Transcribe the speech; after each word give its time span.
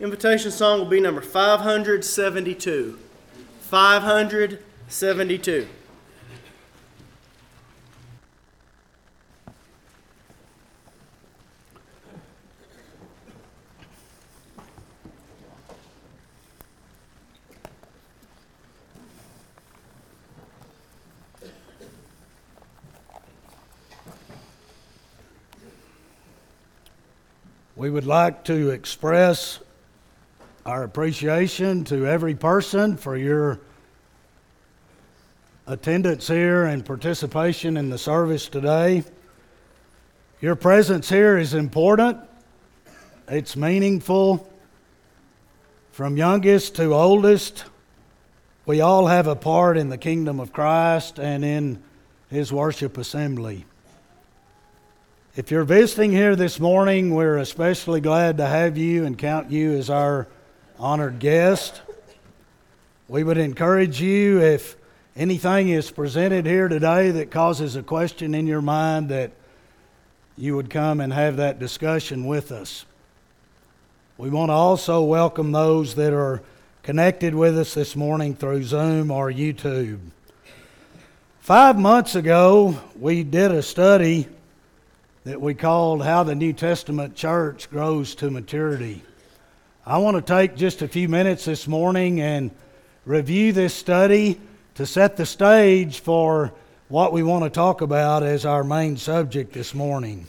Invitation 0.00 0.50
song 0.50 0.80
will 0.80 0.86
be 0.86 1.00
number 1.00 1.20
572. 1.20 2.98
572. 3.60 5.68
We 27.74 27.90
would 27.90 28.06
like 28.06 28.44
to 28.44 28.70
express 28.70 29.58
our 30.64 30.84
appreciation 30.84 31.84
to 31.84 32.06
every 32.06 32.34
person 32.34 32.96
for 32.96 33.16
your 33.16 33.60
attendance 35.66 36.28
here 36.28 36.64
and 36.64 36.84
participation 36.84 37.76
in 37.76 37.90
the 37.90 37.98
service 37.98 38.48
today. 38.48 39.02
Your 40.40 40.54
presence 40.54 41.08
here 41.08 41.36
is 41.36 41.54
important, 41.54 42.18
it's 43.28 43.56
meaningful. 43.56 44.48
From 45.90 46.16
youngest 46.16 46.76
to 46.76 46.94
oldest, 46.94 47.64
we 48.64 48.80
all 48.80 49.08
have 49.08 49.26
a 49.26 49.36
part 49.36 49.76
in 49.76 49.90
the 49.90 49.98
kingdom 49.98 50.40
of 50.40 50.52
Christ 50.52 51.18
and 51.18 51.44
in 51.44 51.82
His 52.30 52.50
worship 52.50 52.96
assembly. 52.96 53.66
If 55.36 55.50
you're 55.50 55.64
visiting 55.64 56.12
here 56.12 56.34
this 56.34 56.58
morning, 56.58 57.14
we're 57.14 57.36
especially 57.36 58.00
glad 58.00 58.38
to 58.38 58.46
have 58.46 58.78
you 58.78 59.04
and 59.04 59.18
count 59.18 59.50
you 59.50 59.72
as 59.72 59.90
our 59.90 60.28
honored 60.82 61.20
guest. 61.20 61.80
We 63.06 63.22
would 63.22 63.38
encourage 63.38 64.00
you 64.00 64.40
if 64.40 64.76
anything 65.14 65.68
is 65.68 65.92
presented 65.92 66.44
here 66.44 66.66
today 66.66 67.12
that 67.12 67.30
causes 67.30 67.76
a 67.76 67.84
question 67.84 68.34
in 68.34 68.48
your 68.48 68.62
mind 68.62 69.08
that 69.10 69.30
you 70.36 70.56
would 70.56 70.70
come 70.70 71.00
and 71.00 71.12
have 71.12 71.36
that 71.36 71.60
discussion 71.60 72.26
with 72.26 72.50
us. 72.50 72.84
We 74.18 74.28
want 74.28 74.48
to 74.48 74.54
also 74.54 75.04
welcome 75.04 75.52
those 75.52 75.94
that 75.94 76.12
are 76.12 76.42
connected 76.82 77.32
with 77.32 77.56
us 77.56 77.74
this 77.74 77.94
morning 77.94 78.34
through 78.34 78.64
Zoom 78.64 79.12
or 79.12 79.30
YouTube. 79.30 80.00
Five 81.38 81.78
months 81.78 82.16
ago, 82.16 82.76
we 82.98 83.22
did 83.22 83.52
a 83.52 83.62
study 83.62 84.26
that 85.22 85.40
we 85.40 85.54
called 85.54 86.02
How 86.02 86.24
the 86.24 86.34
New 86.34 86.52
Testament 86.52 87.14
Church 87.14 87.70
Grows 87.70 88.16
to 88.16 88.32
Maturity. 88.32 89.04
I 89.84 89.98
want 89.98 90.16
to 90.16 90.22
take 90.22 90.54
just 90.54 90.80
a 90.82 90.86
few 90.86 91.08
minutes 91.08 91.44
this 91.44 91.66
morning 91.66 92.20
and 92.20 92.52
review 93.04 93.52
this 93.52 93.74
study 93.74 94.40
to 94.76 94.86
set 94.86 95.16
the 95.16 95.26
stage 95.26 95.98
for 95.98 96.52
what 96.86 97.12
we 97.12 97.24
want 97.24 97.42
to 97.42 97.50
talk 97.50 97.80
about 97.80 98.22
as 98.22 98.46
our 98.46 98.62
main 98.62 98.96
subject 98.96 99.52
this 99.52 99.74
morning. 99.74 100.28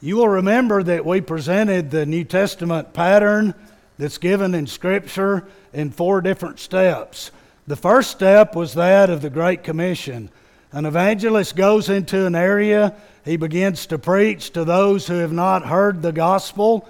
You 0.00 0.16
will 0.16 0.28
remember 0.28 0.82
that 0.84 1.04
we 1.04 1.20
presented 1.20 1.90
the 1.90 2.06
New 2.06 2.24
Testament 2.24 2.94
pattern 2.94 3.52
that's 3.98 4.16
given 4.16 4.54
in 4.54 4.66
Scripture 4.66 5.46
in 5.74 5.90
four 5.90 6.22
different 6.22 6.58
steps. 6.58 7.30
The 7.66 7.76
first 7.76 8.10
step 8.10 8.56
was 8.56 8.72
that 8.72 9.10
of 9.10 9.20
the 9.20 9.28
Great 9.28 9.64
Commission. 9.64 10.30
An 10.72 10.86
evangelist 10.86 11.54
goes 11.54 11.90
into 11.90 12.24
an 12.24 12.36
area, 12.36 12.94
he 13.26 13.36
begins 13.36 13.84
to 13.88 13.98
preach 13.98 14.48
to 14.52 14.64
those 14.64 15.06
who 15.06 15.16
have 15.16 15.32
not 15.32 15.66
heard 15.66 16.00
the 16.00 16.12
gospel. 16.12 16.88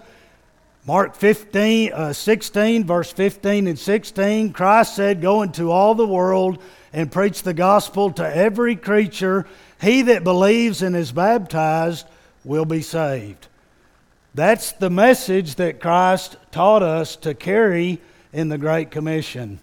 Mark 0.86 1.16
15, 1.16 1.92
uh, 1.92 2.12
16, 2.12 2.84
verse 2.84 3.10
15 3.10 3.66
and 3.66 3.76
16, 3.76 4.52
Christ 4.52 4.94
said, 4.94 5.20
Go 5.20 5.42
into 5.42 5.72
all 5.72 5.96
the 5.96 6.06
world 6.06 6.62
and 6.92 7.10
preach 7.10 7.42
the 7.42 7.54
gospel 7.54 8.12
to 8.12 8.36
every 8.36 8.76
creature. 8.76 9.46
He 9.80 10.02
that 10.02 10.22
believes 10.22 10.82
and 10.82 10.94
is 10.94 11.10
baptized 11.10 12.06
will 12.44 12.64
be 12.64 12.82
saved. 12.82 13.48
That's 14.32 14.70
the 14.70 14.88
message 14.88 15.56
that 15.56 15.80
Christ 15.80 16.36
taught 16.52 16.84
us 16.84 17.16
to 17.16 17.34
carry 17.34 18.00
in 18.32 18.48
the 18.48 18.58
Great 18.58 18.92
Commission. 18.92 19.58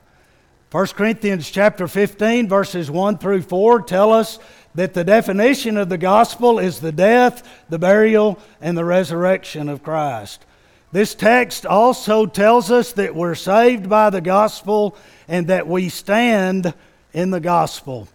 1 0.72 0.88
Corinthians 0.88 1.50
chapter 1.50 1.88
15 1.88 2.50
verses 2.50 2.92
1 2.92 3.20
through 3.20 3.44
4 3.44 3.82
tell 3.84 4.12
us 4.12 4.40
that 4.76 4.94
the 4.94 5.06
definition 5.06 5.78
of 5.78 5.88
the 5.88 5.98
gospel 5.98 6.60
is 6.60 6.82
the 6.82 6.92
death, 6.92 7.48
the 7.70 7.80
burial, 7.80 8.40
and 8.60 8.78
the 8.78 8.84
resurrection 8.84 9.70
of 9.70 9.84
Christ. 9.84 10.46
This 10.94 11.16
text 11.16 11.66
also 11.66 12.28
tells 12.28 12.70
us 12.70 12.92
that 12.94 13.16
we're 13.16 13.34
saved 13.34 13.90
by 13.90 14.12
the 14.12 14.22
gospel 14.22 14.96
and 15.28 15.48
that 15.48 15.68
we 15.68 15.90
stand 15.90 16.72
in 17.14 17.32
the 17.32 17.40
gospel. 17.40 18.08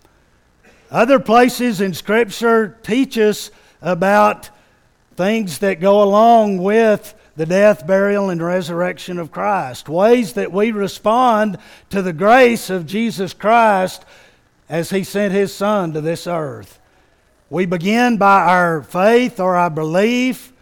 Other 0.88 1.18
places 1.18 1.80
in 1.80 1.92
Scripture 1.92 2.78
teach 2.84 3.18
us 3.18 3.50
about 3.82 4.50
things 5.16 5.58
that 5.58 5.80
go 5.80 6.04
along 6.04 6.58
with 6.58 7.16
the 7.34 7.46
death, 7.46 7.84
burial, 7.84 8.30
and 8.30 8.40
resurrection 8.40 9.18
of 9.18 9.32
Christ. 9.32 9.88
Ways 9.88 10.34
that 10.34 10.52
we 10.52 10.70
respond 10.70 11.58
to 11.90 12.00
the 12.00 12.12
grace 12.12 12.70
of 12.70 12.86
Jesus 12.86 13.34
Christ 13.34 14.04
as 14.68 14.90
He 14.90 15.02
sent 15.02 15.34
His 15.34 15.52
Son 15.52 15.92
to 15.94 16.00
this 16.00 16.28
earth. 16.28 16.78
We 17.50 17.66
begin 17.66 18.18
by 18.18 18.44
our 18.44 18.84
faith 18.84 19.40
or 19.40 19.56
our 19.56 19.68
belief. 19.68 20.52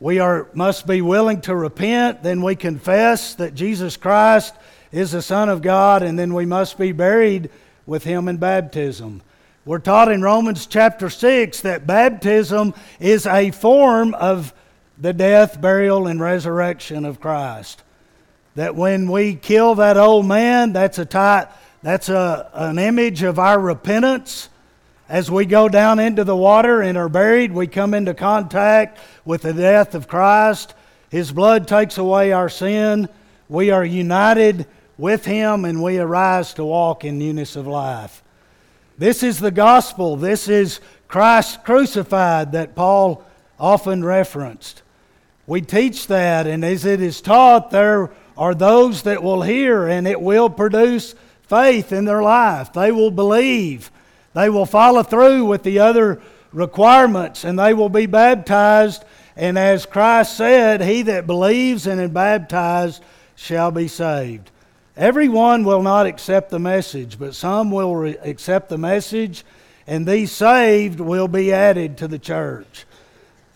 We 0.00 0.20
are, 0.20 0.48
must 0.54 0.86
be 0.86 1.02
willing 1.02 1.40
to 1.42 1.54
repent. 1.56 2.22
Then 2.22 2.42
we 2.42 2.54
confess 2.54 3.34
that 3.34 3.54
Jesus 3.54 3.96
Christ 3.96 4.54
is 4.92 5.10
the 5.12 5.22
Son 5.22 5.48
of 5.48 5.60
God, 5.60 6.02
and 6.02 6.18
then 6.18 6.34
we 6.34 6.46
must 6.46 6.78
be 6.78 6.92
buried 6.92 7.50
with 7.84 8.04
Him 8.04 8.28
in 8.28 8.36
baptism. 8.36 9.22
We're 9.64 9.80
taught 9.80 10.10
in 10.10 10.22
Romans 10.22 10.66
chapter 10.66 11.10
6 11.10 11.60
that 11.62 11.86
baptism 11.86 12.74
is 13.00 13.26
a 13.26 13.50
form 13.50 14.14
of 14.14 14.54
the 14.96 15.12
death, 15.12 15.60
burial, 15.60 16.06
and 16.06 16.20
resurrection 16.20 17.04
of 17.04 17.20
Christ. 17.20 17.82
That 18.54 18.76
when 18.76 19.10
we 19.10 19.34
kill 19.34 19.74
that 19.74 19.96
old 19.96 20.26
man, 20.26 20.72
that's 20.72 20.98
a 20.98 21.04
type, 21.04 21.50
that's 21.82 22.08
a, 22.08 22.50
an 22.54 22.78
image 22.78 23.22
of 23.22 23.38
our 23.38 23.58
repentance. 23.58 24.48
As 25.08 25.30
we 25.30 25.46
go 25.46 25.70
down 25.70 25.98
into 25.98 26.22
the 26.22 26.36
water 26.36 26.82
and 26.82 26.98
are 26.98 27.08
buried, 27.08 27.50
we 27.50 27.66
come 27.66 27.94
into 27.94 28.12
contact 28.12 28.98
with 29.24 29.40
the 29.40 29.54
death 29.54 29.94
of 29.94 30.06
Christ. 30.06 30.74
His 31.08 31.32
blood 31.32 31.66
takes 31.66 31.96
away 31.96 32.32
our 32.32 32.50
sin. 32.50 33.08
We 33.48 33.70
are 33.70 33.84
united 33.84 34.66
with 34.98 35.24
Him 35.24 35.64
and 35.64 35.82
we 35.82 35.98
arise 35.98 36.52
to 36.54 36.64
walk 36.64 37.06
in 37.06 37.18
newness 37.18 37.56
of 37.56 37.66
life. 37.66 38.22
This 38.98 39.22
is 39.22 39.38
the 39.38 39.50
gospel. 39.50 40.16
This 40.16 40.46
is 40.46 40.80
Christ 41.06 41.64
crucified 41.64 42.52
that 42.52 42.74
Paul 42.74 43.24
often 43.58 44.04
referenced. 44.04 44.82
We 45.46 45.62
teach 45.62 46.08
that, 46.08 46.46
and 46.46 46.62
as 46.62 46.84
it 46.84 47.00
is 47.00 47.22
taught, 47.22 47.70
there 47.70 48.10
are 48.36 48.54
those 48.54 49.02
that 49.04 49.22
will 49.22 49.40
hear, 49.40 49.86
and 49.86 50.06
it 50.06 50.20
will 50.20 50.50
produce 50.50 51.14
faith 51.44 51.90
in 51.92 52.04
their 52.04 52.22
life. 52.22 52.74
They 52.74 52.92
will 52.92 53.10
believe. 53.10 53.90
They 54.38 54.50
will 54.50 54.66
follow 54.66 55.02
through 55.02 55.46
with 55.46 55.64
the 55.64 55.80
other 55.80 56.20
requirements, 56.52 57.42
and 57.42 57.58
they 57.58 57.74
will 57.74 57.88
be 57.88 58.06
baptized. 58.06 59.04
And 59.34 59.58
as 59.58 59.84
Christ 59.84 60.36
said, 60.36 60.80
He 60.80 61.02
that 61.02 61.26
believes 61.26 61.88
and 61.88 62.00
is 62.00 62.10
baptized 62.10 63.02
shall 63.34 63.72
be 63.72 63.88
saved. 63.88 64.52
Everyone 64.96 65.64
will 65.64 65.82
not 65.82 66.06
accept 66.06 66.50
the 66.50 66.60
message, 66.60 67.18
but 67.18 67.34
some 67.34 67.72
will 67.72 67.96
re- 67.96 68.16
accept 68.22 68.68
the 68.68 68.78
message, 68.78 69.44
and 69.88 70.06
these 70.06 70.30
saved 70.30 71.00
will 71.00 71.26
be 71.26 71.52
added 71.52 71.98
to 71.98 72.06
the 72.06 72.20
church. 72.20 72.86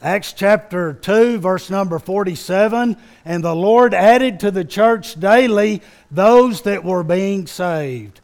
Acts 0.02 0.32
chapter 0.32 0.94
2, 0.94 1.38
verse 1.38 1.70
number 1.70 2.00
47 2.00 2.96
And 3.24 3.44
the 3.44 3.54
Lord 3.54 3.94
added 3.94 4.40
to 4.40 4.50
the 4.50 4.64
church 4.64 5.20
daily 5.20 5.80
those 6.10 6.62
that 6.62 6.82
were 6.82 7.04
being 7.04 7.46
saved. 7.46 8.20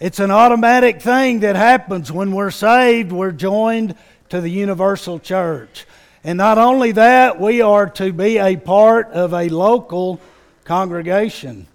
It's 0.00 0.18
an 0.18 0.30
automatic 0.30 1.02
thing 1.02 1.40
that 1.40 1.56
happens 1.56 2.10
when 2.10 2.32
we're 2.32 2.50
saved, 2.50 3.12
we're 3.12 3.32
joined 3.32 3.94
to 4.30 4.40
the 4.40 4.48
universal 4.48 5.18
church. 5.18 5.84
And 6.24 6.38
not 6.38 6.56
only 6.56 6.92
that, 6.92 7.38
we 7.38 7.60
are 7.60 7.86
to 7.90 8.10
be 8.10 8.38
a 8.38 8.56
part 8.56 9.08
of 9.08 9.34
a 9.34 9.50
local 9.50 10.18
congregation. 10.64 11.66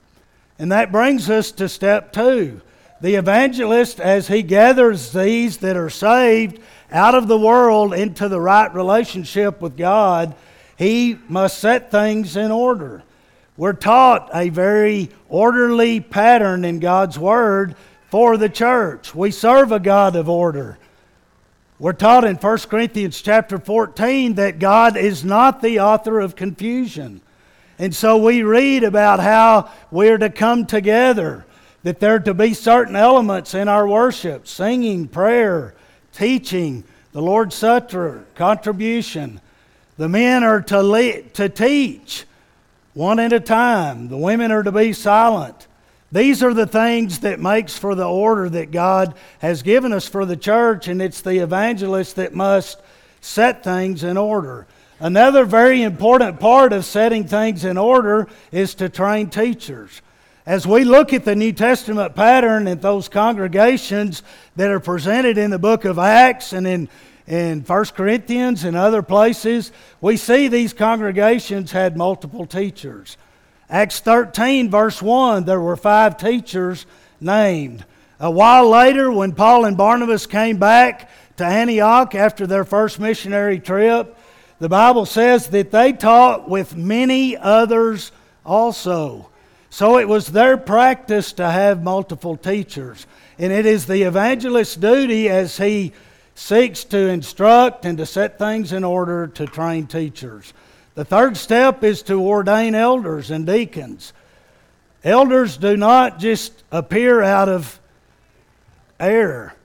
And 0.58 0.72
that 0.72 0.92
brings 0.92 1.30
us 1.30 1.52
to 1.52 1.70
step 1.70 2.14
two. 2.14 2.62
The 3.00 3.14
evangelist, 3.14 4.00
as 4.00 4.28
he 4.28 4.42
gathers 4.42 5.12
these 5.12 5.58
that 5.58 5.78
are 5.78 5.92
saved 5.92 6.60
out 6.92 7.14
of 7.14 7.28
the 7.28 7.38
world 7.38 7.94
into 7.94 8.28
the 8.28 8.42
right 8.42 8.74
relationship 8.74 9.62
with 9.62 9.78
God, 9.78 10.34
he 10.80 11.20
must 11.28 11.60
set 11.60 11.92
things 11.92 12.36
in 12.36 12.50
order. 12.50 13.04
We're 13.56 13.74
taught 13.74 14.32
a 14.34 14.50
very 14.50 15.12
orderly 15.30 16.00
pattern 16.00 16.66
in 16.66 16.80
God's 16.80 17.20
Word 17.20 17.76
for 18.16 18.38
the 18.38 18.48
church. 18.48 19.14
We 19.14 19.30
serve 19.30 19.74
a 19.74 19.80
God 19.82 20.16
of 20.16 20.30
order. 20.30 20.78
We're 21.80 21.92
taught 21.92 22.24
in 22.24 22.38
1 22.38 22.58
Corinthians 22.60 23.22
chapter 23.22 23.58
14 23.58 24.36
that 24.36 24.58
God 24.58 24.96
is 24.96 25.26
not 25.26 25.62
the 25.62 25.82
author 25.82 26.22
of 26.22 26.34
confusion. 26.38 27.20
And 27.78 27.94
so 27.94 28.16
we 28.16 28.42
read 28.42 28.86
about 28.86 29.20
how 29.20 29.70
we're 29.92 30.18
to 30.18 30.30
come 30.30 30.66
together, 30.66 31.46
that 31.84 32.00
there 32.00 32.16
are 32.16 32.20
to 32.22 32.34
be 32.34 32.54
certain 32.54 32.96
elements 32.96 33.54
in 33.54 33.68
our 33.68 33.86
worship 33.86 34.48
singing, 34.48 35.10
prayer, 35.10 35.76
teaching, 36.14 36.86
the 37.12 37.22
Lord's 37.22 37.56
Supper, 37.56 38.24
contribution. 38.36 39.42
The 39.98 40.08
men 40.08 40.42
are 40.46 40.62
to, 40.62 40.82
lead, 40.82 41.34
to 41.34 41.50
teach 41.50 42.24
one 42.94 43.20
at 43.20 43.34
a 43.34 43.42
time, 43.42 44.08
the 44.08 44.16
women 44.16 44.54
are 44.54 44.64
to 44.64 44.72
be 44.72 44.94
silent. 44.94 45.68
These 46.16 46.44
are 46.44 46.54
the 46.54 46.66
things 46.66 47.20
that 47.20 47.42
makes 47.42 47.78
for 47.78 47.94
the 47.94 48.08
order 48.08 48.48
that 48.48 48.72
God 48.72 49.16
has 49.40 49.64
given 49.64 49.92
us 49.92 50.08
for 50.08 50.26
the 50.26 50.38
church, 50.38 50.88
and 50.88 51.02
it's 51.02 51.20
the 51.20 51.44
evangelist 51.44 52.16
that 52.16 52.34
must 52.34 52.80
set 53.20 53.66
things 53.66 54.02
in 54.02 54.16
order. 54.16 54.66
Another 55.02 55.44
very 55.44 55.84
important 55.84 56.40
part 56.40 56.72
of 56.72 56.86
setting 56.86 57.28
things 57.28 57.66
in 57.66 57.78
order 57.78 58.30
is 58.54 58.76
to 58.76 58.88
train 58.88 59.30
teachers. 59.30 60.02
As 60.46 60.66
we 60.66 60.86
look 60.86 61.12
at 61.12 61.26
the 61.26 61.36
New 61.36 61.52
Testament 61.52 62.16
pattern 62.16 62.70
and 62.70 62.82
those 62.82 63.10
congregations 63.10 64.24
that 64.56 64.72
are 64.72 64.80
presented 64.80 65.38
in 65.38 65.52
the 65.52 65.60
book 65.60 65.84
of 65.84 66.00
Acts 66.00 66.54
and 66.54 66.66
in, 66.66 66.88
in 67.28 67.60
1 67.60 67.86
Corinthians 67.88 68.64
and 68.64 68.78
other 68.78 69.02
places, 69.02 69.74
we 70.00 70.16
see 70.16 70.48
these 70.48 70.72
congregations 70.72 71.74
had 71.74 71.98
multiple 71.98 72.46
teachers. 72.46 73.18
Acts 73.70 74.00
13, 74.00 74.70
verse 74.70 75.02
1, 75.02 75.46
there 75.46 75.60
were 75.60 75.76
five 75.76 76.18
teachers 76.18 76.86
named. 77.20 77.84
A 78.20 78.30
while 78.30 78.70
later, 78.70 79.12
when 79.12 79.34
Paul 79.34 79.66
and 79.66 79.76
Barnabas 79.76 80.28
came 80.28 80.58
back 80.58 81.10
to 81.38 81.46
Antioch 81.46 82.14
after 82.16 82.46
their 82.46 82.64
first 82.64 83.00
missionary 83.00 83.60
trip, 83.60 84.18
the 84.60 84.70
Bible 84.70 85.06
says 85.06 85.48
that 85.50 85.72
they 85.72 85.92
taught 85.94 86.48
with 86.48 86.76
many 86.76 87.36
others 87.36 88.12
also. 88.46 89.30
So 89.70 89.98
it 89.98 90.08
was 90.08 90.28
their 90.28 90.56
practice 90.56 91.34
to 91.34 91.50
have 91.50 91.84
multiple 91.84 92.38
teachers. 92.38 93.06
And 93.38 93.52
it 93.52 93.66
is 93.66 93.86
the 93.86 94.04
evangelist's 94.04 94.78
duty 94.78 95.28
as 95.28 95.58
he 95.58 95.92
seeks 96.36 96.84
to 96.86 96.98
instruct 96.98 97.84
and 97.84 97.98
to 97.98 98.06
set 98.06 98.38
things 98.38 98.72
in 98.72 98.84
order 98.86 99.28
to 99.28 99.46
train 99.46 99.88
teachers. 99.88 100.54
The 100.96 101.06
third 101.06 101.36
step 101.36 101.84
is 101.84 102.02
to 102.04 102.22
ordain 102.22 102.74
elders 102.74 103.30
and 103.30 103.46
deacons. 103.46 104.14
Elders 105.04 105.58
do 105.58 105.78
not 105.78 106.20
just 106.20 106.64
appear 106.72 107.22
out 107.22 107.50
of 107.50 107.80
air. 109.00 109.56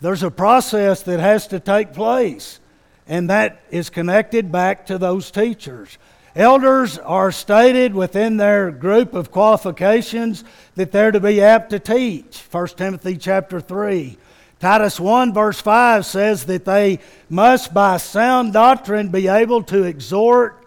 There's 0.00 0.22
a 0.22 0.30
process 0.30 1.02
that 1.02 1.20
has 1.20 1.48
to 1.48 1.60
take 1.60 1.92
place 1.92 2.60
and 3.08 3.28
that 3.30 3.60
is 3.70 3.90
connected 3.90 4.50
back 4.50 4.86
to 4.86 4.98
those 4.98 5.30
teachers. 5.30 5.98
Elders 6.34 6.98
are 6.98 7.32
stated 7.32 7.94
within 7.94 8.36
their 8.36 8.70
group 8.70 9.14
of 9.14 9.30
qualifications 9.30 10.44
that 10.74 10.92
they're 10.92 11.12
to 11.12 11.20
be 11.20 11.40
apt 11.40 11.70
to 11.70 11.78
teach. 11.78 12.40
1 12.50 12.68
Timothy 12.68 13.16
chapter 13.16 13.60
3. 13.60 14.18
Titus 14.58 14.98
1 14.98 15.34
verse 15.34 15.60
5 15.60 16.06
says 16.06 16.46
that 16.46 16.64
they 16.64 17.00
must 17.28 17.74
by 17.74 17.98
sound 17.98 18.54
doctrine 18.54 19.08
be 19.08 19.28
able 19.28 19.62
to 19.64 19.84
exhort 19.84 20.64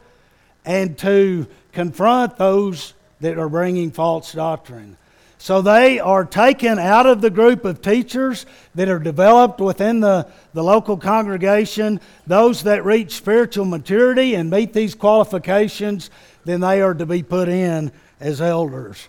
and 0.64 0.98
to 1.00 1.48
confront 1.72 2.38
those 2.38 2.94
that 3.20 3.38
are 3.38 3.50
bringing 3.50 3.92
false 3.92 4.32
doctrine. 4.34 4.96
So 5.42 5.62
they 5.62 6.00
are 6.00 6.26
taken 6.26 6.78
out 6.78 7.06
of 7.06 7.22
the 7.22 7.30
group 7.30 7.64
of 7.64 7.82
teachers 7.82 8.46
that 8.76 8.90
are 8.90 9.00
developed 9.00 9.62
within 9.62 10.02
the, 10.02 10.28
the 10.54 10.64
local 10.64 10.98
congregation. 10.98 12.02
Those 12.28 12.64
that 12.64 12.84
reach 12.84 13.16
spiritual 13.16 13.64
maturity 13.64 14.36
and 14.36 14.50
meet 14.50 14.74
these 14.74 14.96
qualifications, 14.96 16.10
then 16.44 16.60
they 16.60 16.82
are 16.82 16.94
to 16.94 17.06
be 17.06 17.24
put 17.24 17.48
in 17.48 17.94
as 18.20 18.42
elders. 18.42 19.08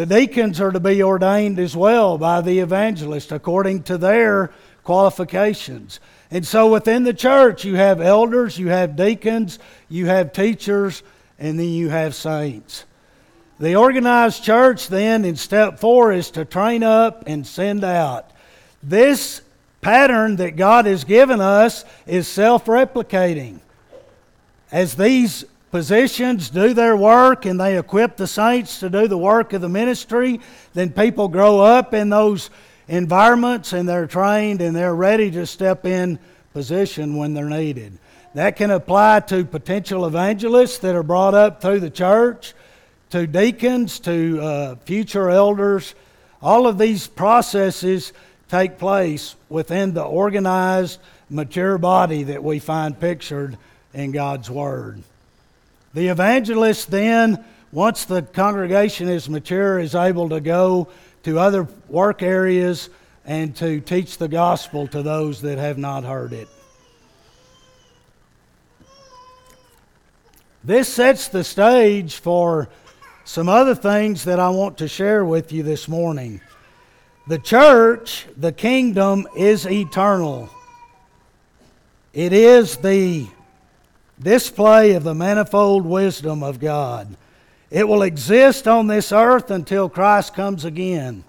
The 0.00 0.06
deacons 0.06 0.62
are 0.62 0.70
to 0.70 0.80
be 0.80 1.02
ordained 1.02 1.58
as 1.58 1.76
well 1.76 2.16
by 2.16 2.40
the 2.40 2.60
evangelist 2.60 3.32
according 3.32 3.82
to 3.82 3.98
their 3.98 4.50
qualifications. 4.82 6.00
And 6.30 6.46
so 6.46 6.72
within 6.72 7.04
the 7.04 7.12
church, 7.12 7.66
you 7.66 7.74
have 7.74 8.00
elders, 8.00 8.58
you 8.58 8.68
have 8.68 8.96
deacons, 8.96 9.58
you 9.90 10.06
have 10.06 10.32
teachers, 10.32 11.02
and 11.38 11.58
then 11.58 11.68
you 11.68 11.90
have 11.90 12.14
saints. 12.14 12.86
The 13.58 13.76
organized 13.76 14.42
church, 14.42 14.88
then, 14.88 15.26
in 15.26 15.36
step 15.36 15.78
four, 15.78 16.12
is 16.12 16.30
to 16.30 16.46
train 16.46 16.82
up 16.82 17.24
and 17.26 17.46
send 17.46 17.84
out. 17.84 18.30
This 18.82 19.42
pattern 19.82 20.36
that 20.36 20.56
God 20.56 20.86
has 20.86 21.04
given 21.04 21.42
us 21.42 21.84
is 22.06 22.26
self 22.26 22.64
replicating. 22.64 23.60
As 24.72 24.94
these 24.94 25.44
positions 25.70 26.50
do 26.50 26.74
their 26.74 26.96
work 26.96 27.44
and 27.44 27.60
they 27.60 27.78
equip 27.78 28.16
the 28.16 28.26
saints 28.26 28.80
to 28.80 28.90
do 28.90 29.06
the 29.06 29.18
work 29.18 29.52
of 29.52 29.60
the 29.60 29.68
ministry, 29.68 30.40
then 30.74 30.90
people 30.90 31.28
grow 31.28 31.60
up 31.60 31.94
in 31.94 32.08
those 32.08 32.50
environments 32.88 33.72
and 33.72 33.88
they're 33.88 34.06
trained 34.06 34.60
and 34.60 34.74
they're 34.74 34.94
ready 34.94 35.30
to 35.30 35.46
step 35.46 35.86
in 35.86 36.18
position 36.52 37.16
when 37.16 37.34
they're 37.34 37.48
needed. 37.48 37.96
That 38.34 38.56
can 38.56 38.70
apply 38.70 39.20
to 39.20 39.44
potential 39.44 40.06
evangelists 40.06 40.78
that 40.78 40.94
are 40.94 41.02
brought 41.02 41.34
up 41.34 41.60
through 41.60 41.80
the 41.80 41.90
church 41.90 42.54
to 43.10 43.26
deacons, 43.26 43.98
to 44.00 44.40
uh, 44.40 44.76
future 44.84 45.30
elders. 45.30 45.94
All 46.42 46.66
of 46.66 46.78
these 46.78 47.06
processes 47.06 48.12
take 48.48 48.78
place 48.78 49.34
within 49.48 49.94
the 49.94 50.02
organized, 50.02 51.00
mature 51.28 51.78
body 51.78 52.24
that 52.24 52.42
we 52.42 52.58
find 52.58 52.98
pictured 52.98 53.56
in 53.94 54.12
God's 54.12 54.50
Word. 54.50 55.02
The 55.92 56.08
evangelist 56.08 56.90
then, 56.90 57.44
once 57.72 58.04
the 58.04 58.22
congregation 58.22 59.08
is 59.08 59.28
mature, 59.28 59.78
is 59.78 59.94
able 59.94 60.28
to 60.28 60.40
go 60.40 60.88
to 61.24 61.38
other 61.38 61.66
work 61.88 62.22
areas 62.22 62.90
and 63.24 63.54
to 63.56 63.80
teach 63.80 64.16
the 64.18 64.28
gospel 64.28 64.86
to 64.88 65.02
those 65.02 65.42
that 65.42 65.58
have 65.58 65.78
not 65.78 66.04
heard 66.04 66.32
it. 66.32 66.48
This 70.62 70.88
sets 70.88 71.28
the 71.28 71.42
stage 71.42 72.16
for 72.16 72.68
some 73.24 73.48
other 73.48 73.74
things 73.74 74.24
that 74.24 74.38
I 74.38 74.50
want 74.50 74.78
to 74.78 74.88
share 74.88 75.24
with 75.24 75.52
you 75.52 75.62
this 75.62 75.88
morning. 75.88 76.40
The 77.28 77.38
church, 77.38 78.26
the 78.36 78.52
kingdom, 78.52 79.26
is 79.36 79.66
eternal. 79.66 80.50
It 82.12 82.32
is 82.32 82.76
the 82.76 83.26
display 84.20 84.92
of 84.92 85.04
the 85.04 85.14
manifold 85.14 85.86
wisdom 85.86 86.42
of 86.42 86.60
God. 86.60 87.16
It 87.70 87.86
will 87.88 88.02
exist 88.02 88.66
on 88.66 88.86
this 88.86 89.12
earth 89.12 89.50
until 89.50 89.88
Christ 89.88 90.34
comes 90.34 90.64
again. 90.64 91.24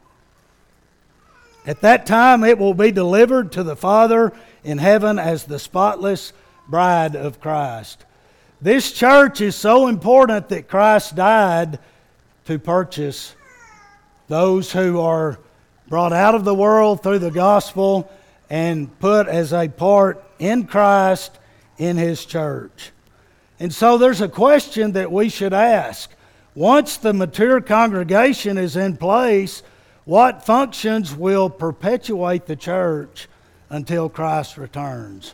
At 1.66 1.82
that 1.82 2.06
time, 2.06 2.44
it 2.44 2.58
will 2.58 2.74
be 2.74 2.92
delivered 2.92 3.52
to 3.52 3.64
the 3.64 3.76
Father 3.76 4.34
in 4.64 4.80
heaven 4.80 5.20
as 5.20 5.44
the 5.44 5.60
spotless 5.60 6.34
bride 6.68 7.16
of 7.16 7.40
Christ. 7.40 8.04
This 8.60 8.92
church 8.92 9.42
is 9.42 9.56
so 9.56 9.88
important 9.88 10.50
that 10.50 10.68
Christ 10.68 11.16
died 11.16 11.80
to 12.46 12.58
purchase 12.58 13.36
those 14.28 14.72
who 14.72 15.00
are 15.00 15.40
brought 15.88 16.14
out 16.14 16.36
of 16.36 16.46
the 16.46 16.56
world 16.56 17.04
through 17.04 17.20
the 17.20 17.32
gospel 17.32 18.10
and 18.50 19.00
put 19.00 19.28
as 19.28 19.54
a 19.54 19.68
part 19.68 20.24
in 20.40 20.66
Christ 20.66 21.38
in 21.82 21.98
His 21.98 22.26
church. 22.26 22.92
And 23.60 23.74
so 23.74 23.98
there's 23.98 24.22
a 24.22 24.30
question 24.30 24.92
that 24.92 25.12
we 25.12 25.30
should 25.30 25.52
ask. 25.52 26.12
Once 26.54 26.98
the 26.98 27.12
mature 27.12 27.60
congregation 27.60 28.60
is 28.60 28.76
in 28.76 28.98
place, 28.98 29.64
what 30.06 30.46
functions 30.46 31.16
will 31.16 31.50
perpetuate 31.50 32.46
the 32.46 32.56
church 32.56 33.28
until 33.70 34.10
Christ 34.10 34.58
returns? 34.58 35.34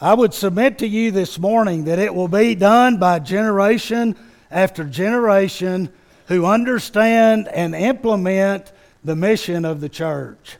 I 0.00 0.14
would 0.14 0.32
submit 0.32 0.78
to 0.78 0.86
you 0.86 1.10
this 1.10 1.36
morning 1.36 1.84
that 1.84 1.98
it 1.98 2.14
will 2.14 2.28
be 2.28 2.54
done 2.54 2.98
by 2.98 3.18
generation 3.18 4.14
after 4.52 4.84
generation 4.84 5.92
who 6.28 6.46
understand 6.46 7.48
and 7.48 7.74
implement 7.74 8.70
the 9.02 9.16
mission 9.16 9.64
of 9.64 9.80
the 9.80 9.88
church. 9.88 10.58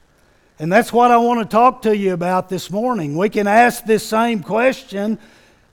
And 0.59 0.73
that's 0.73 0.93
what 0.93 1.13
I 1.13 1.19
want 1.19 1.41
to 1.41 1.47
talk 1.47 1.83
to 1.83 1.97
you 1.97 2.13
about 2.13 2.49
this 2.49 2.71
morning. 2.71 3.17
We 3.17 3.29
can 3.29 3.47
ask 3.47 3.85
this 3.85 4.05
same 4.05 4.43
question 4.43 5.19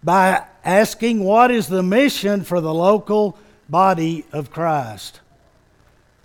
by 0.03 0.43
asking 0.63 1.23
what 1.23 1.49
is 1.49 1.67
the 1.67 1.81
mission 1.81 2.43
for 2.43 2.61
the 2.61 2.73
local 2.73 3.37
body 3.67 4.25
of 4.31 4.51
Christ. 4.51 5.21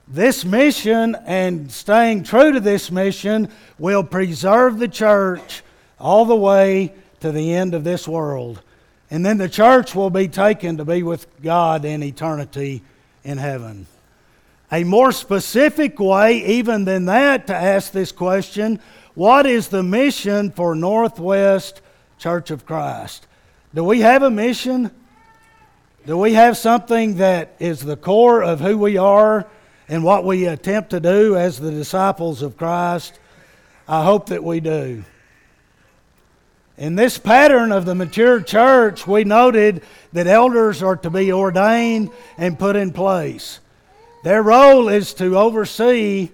This 0.06 0.44
mission 0.44 1.16
and 1.24 1.72
staying 1.72 2.24
true 2.24 2.52
to 2.52 2.60
this 2.60 2.90
mission 2.90 3.48
will 3.78 4.04
preserve 4.04 4.78
the 4.78 4.88
church 4.88 5.62
all 5.98 6.26
the 6.26 6.36
way 6.36 6.92
to 7.20 7.32
the 7.32 7.54
end 7.54 7.74
of 7.74 7.84
this 7.84 8.06
world. 8.06 8.60
And 9.10 9.24
then 9.24 9.38
the 9.38 9.48
church 9.48 9.94
will 9.94 10.10
be 10.10 10.28
taken 10.28 10.76
to 10.76 10.84
be 10.84 11.02
with 11.02 11.26
God 11.42 11.84
in 11.84 12.02
eternity 12.02 12.82
in 13.24 13.38
heaven. 13.38 13.86
A 14.72 14.84
more 14.84 15.10
specific 15.10 15.98
way, 15.98 16.44
even 16.46 16.84
than 16.84 17.06
that, 17.06 17.48
to 17.48 17.54
ask 17.54 17.92
this 17.92 18.12
question 18.12 18.80
what 19.14 19.44
is 19.44 19.68
the 19.68 19.82
mission 19.82 20.50
for 20.52 20.74
Northwest 20.74 21.82
Church 22.18 22.50
of 22.50 22.64
Christ? 22.64 23.26
Do 23.74 23.82
we 23.82 24.00
have 24.00 24.22
a 24.22 24.30
mission? 24.30 24.90
Do 26.06 26.16
we 26.16 26.34
have 26.34 26.56
something 26.56 27.16
that 27.16 27.54
is 27.58 27.80
the 27.80 27.96
core 27.96 28.42
of 28.42 28.60
who 28.60 28.78
we 28.78 28.96
are 28.96 29.46
and 29.88 30.04
what 30.04 30.24
we 30.24 30.46
attempt 30.46 30.90
to 30.90 31.00
do 31.00 31.36
as 31.36 31.58
the 31.58 31.70
disciples 31.70 32.40
of 32.42 32.56
Christ? 32.56 33.18
I 33.88 34.04
hope 34.04 34.26
that 34.26 34.44
we 34.44 34.60
do. 34.60 35.04
In 36.78 36.94
this 36.94 37.18
pattern 37.18 37.72
of 37.72 37.84
the 37.84 37.94
mature 37.94 38.40
church, 38.40 39.06
we 39.06 39.24
noted 39.24 39.82
that 40.12 40.26
elders 40.26 40.82
are 40.82 40.96
to 40.96 41.10
be 41.10 41.32
ordained 41.32 42.10
and 42.38 42.58
put 42.58 42.76
in 42.76 42.92
place. 42.92 43.60
Their 44.22 44.42
role 44.42 44.88
is 44.88 45.14
to 45.14 45.38
oversee 45.38 46.30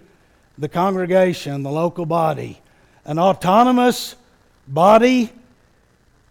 the 0.59 0.69
congregation, 0.69 1.63
the 1.63 1.71
local 1.71 2.07
body, 2.07 2.61
an 3.05 3.19
autonomous 3.19 4.17
body 4.67 5.33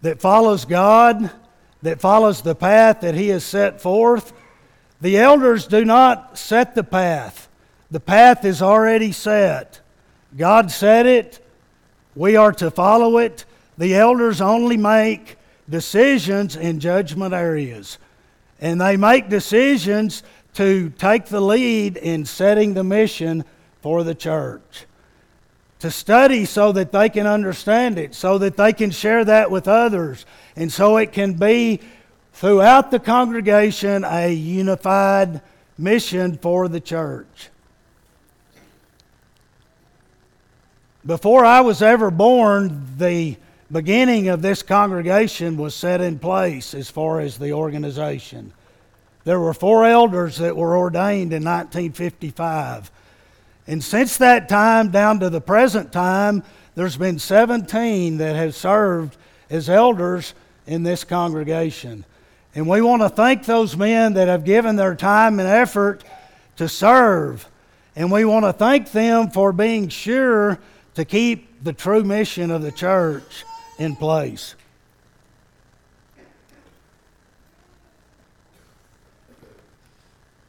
that 0.02 0.20
follows 0.20 0.66
God, 0.66 1.32
that 1.82 2.02
follows 2.02 2.42
the 2.42 2.56
path 2.56 3.02
that 3.02 3.16
He 3.16 3.30
has 3.30 3.44
set 3.44 3.80
forth. 3.80 4.34
The 5.00 5.18
elders 5.18 5.68
do 5.68 5.86
not 5.86 6.38
set 6.38 6.76
the 6.76 6.84
path, 6.84 7.48
the 7.90 8.00
path 8.00 8.44
is 8.44 8.62
already 8.62 9.12
set. 9.12 9.80
God 10.36 10.70
set 10.72 11.06
it, 11.06 11.40
we 12.16 12.36
are 12.36 12.52
to 12.54 12.70
follow 12.70 13.20
it. 13.20 13.46
The 13.78 13.96
elders 13.96 14.42
only 14.42 14.76
make 14.76 15.38
decisions 15.70 16.56
in 16.56 16.80
judgment 16.80 17.34
areas. 17.34 17.98
And 18.60 18.80
they 18.80 18.98
make 18.98 19.30
decisions 19.30 20.24
to 20.56 20.90
take 20.98 21.26
the 21.26 21.42
lead 21.42 21.98
in 21.98 22.26
setting 22.26 22.74
the 22.74 22.84
mission 22.84 23.46
for 23.82 24.04
the 24.04 24.16
church. 24.16 24.86
To 25.80 25.92
study 25.92 26.46
so 26.46 26.72
that 26.72 26.92
they 26.92 27.10
can 27.10 27.28
understand 27.28 28.00
it, 28.00 28.16
so 28.16 28.38
that 28.40 28.58
they 28.58 28.74
can 28.74 28.90
share 28.90 29.24
that 29.26 29.52
with 29.52 29.68
others, 29.68 30.26
and 30.56 30.72
so 30.72 30.98
it 30.98 31.12
can 31.12 31.34
be 31.34 31.82
throughout 32.34 32.92
the 32.92 33.00
congregation 33.00 34.04
a 34.04 34.34
unified 34.34 35.42
mission 35.78 36.38
for 36.38 36.68
the 36.68 36.80
church. 36.80 37.50
Before 41.06 41.46
I 41.46 41.62
was 41.62 41.82
ever 41.82 42.10
born, 42.10 42.96
the 42.98 43.38
beginning 43.72 44.30
of 44.30 44.42
this 44.42 44.64
congregation 44.64 45.58
was 45.58 45.76
set 45.76 46.02
in 46.02 46.18
place 46.18 46.74
as 46.74 46.90
far 46.90 47.20
as 47.20 47.38
the 47.38 47.54
organization. 47.54 48.54
There 49.26 49.40
were 49.40 49.54
four 49.54 49.86
elders 49.86 50.38
that 50.38 50.56
were 50.56 50.78
ordained 50.78 51.34
in 51.34 51.44
1955. 51.44 52.92
And 53.68 53.84
since 53.84 54.18
that 54.18 54.48
time 54.48 54.92
down 54.92 55.20
to 55.20 55.30
the 55.30 55.42
present 55.42 55.92
time, 55.92 56.44
there's 56.76 56.96
been 56.96 57.20
17 57.20 58.18
that 58.18 58.36
have 58.36 58.56
served 58.56 59.18
as 59.50 59.70
elders 59.70 60.34
in 60.68 60.84
this 60.84 61.04
congregation. 61.04 62.06
And 62.54 62.68
we 62.68 62.82
want 62.82 63.02
to 63.02 63.10
thank 63.10 63.46
those 63.46 63.76
men 63.76 64.14
that 64.14 64.28
have 64.28 64.46
given 64.46 64.76
their 64.76 64.96
time 64.96 65.40
and 65.40 65.50
effort 65.50 66.04
to 66.58 66.70
serve. 66.70 67.50
And 67.96 68.12
we 68.12 68.26
want 68.26 68.46
to 68.46 68.54
thank 68.54 68.92
them 68.92 69.32
for 69.32 69.52
being 69.52 69.90
sure 69.90 70.60
to 70.94 71.04
keep 71.04 71.64
the 71.64 71.74
true 71.74 72.04
mission 72.04 72.52
of 72.52 72.62
the 72.62 72.72
church 72.72 73.44
in 73.80 73.96
place. 73.96 74.56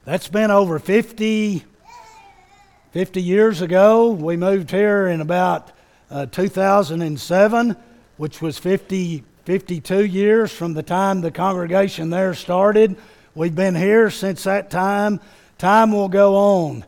That's 0.06 0.28
been 0.28 0.52
over 0.52 0.78
50, 0.78 1.64
50 2.92 3.22
years 3.22 3.60
ago. 3.60 4.12
We 4.12 4.36
moved 4.36 4.70
here 4.70 5.08
in 5.08 5.20
about 5.20 5.72
uh, 6.08 6.26
2007, 6.26 7.76
which 8.16 8.40
was 8.40 8.56
50, 8.56 9.24
52 9.44 10.04
years 10.04 10.52
from 10.52 10.74
the 10.74 10.84
time 10.84 11.22
the 11.22 11.32
congregation 11.32 12.10
there 12.10 12.34
started. 12.34 12.96
We've 13.34 13.52
been 13.52 13.74
here 13.74 14.08
since 14.10 14.44
that 14.44 14.70
time. 14.70 15.18
Time 15.58 15.90
will 15.90 16.08
go 16.08 16.36
on. 16.36 16.84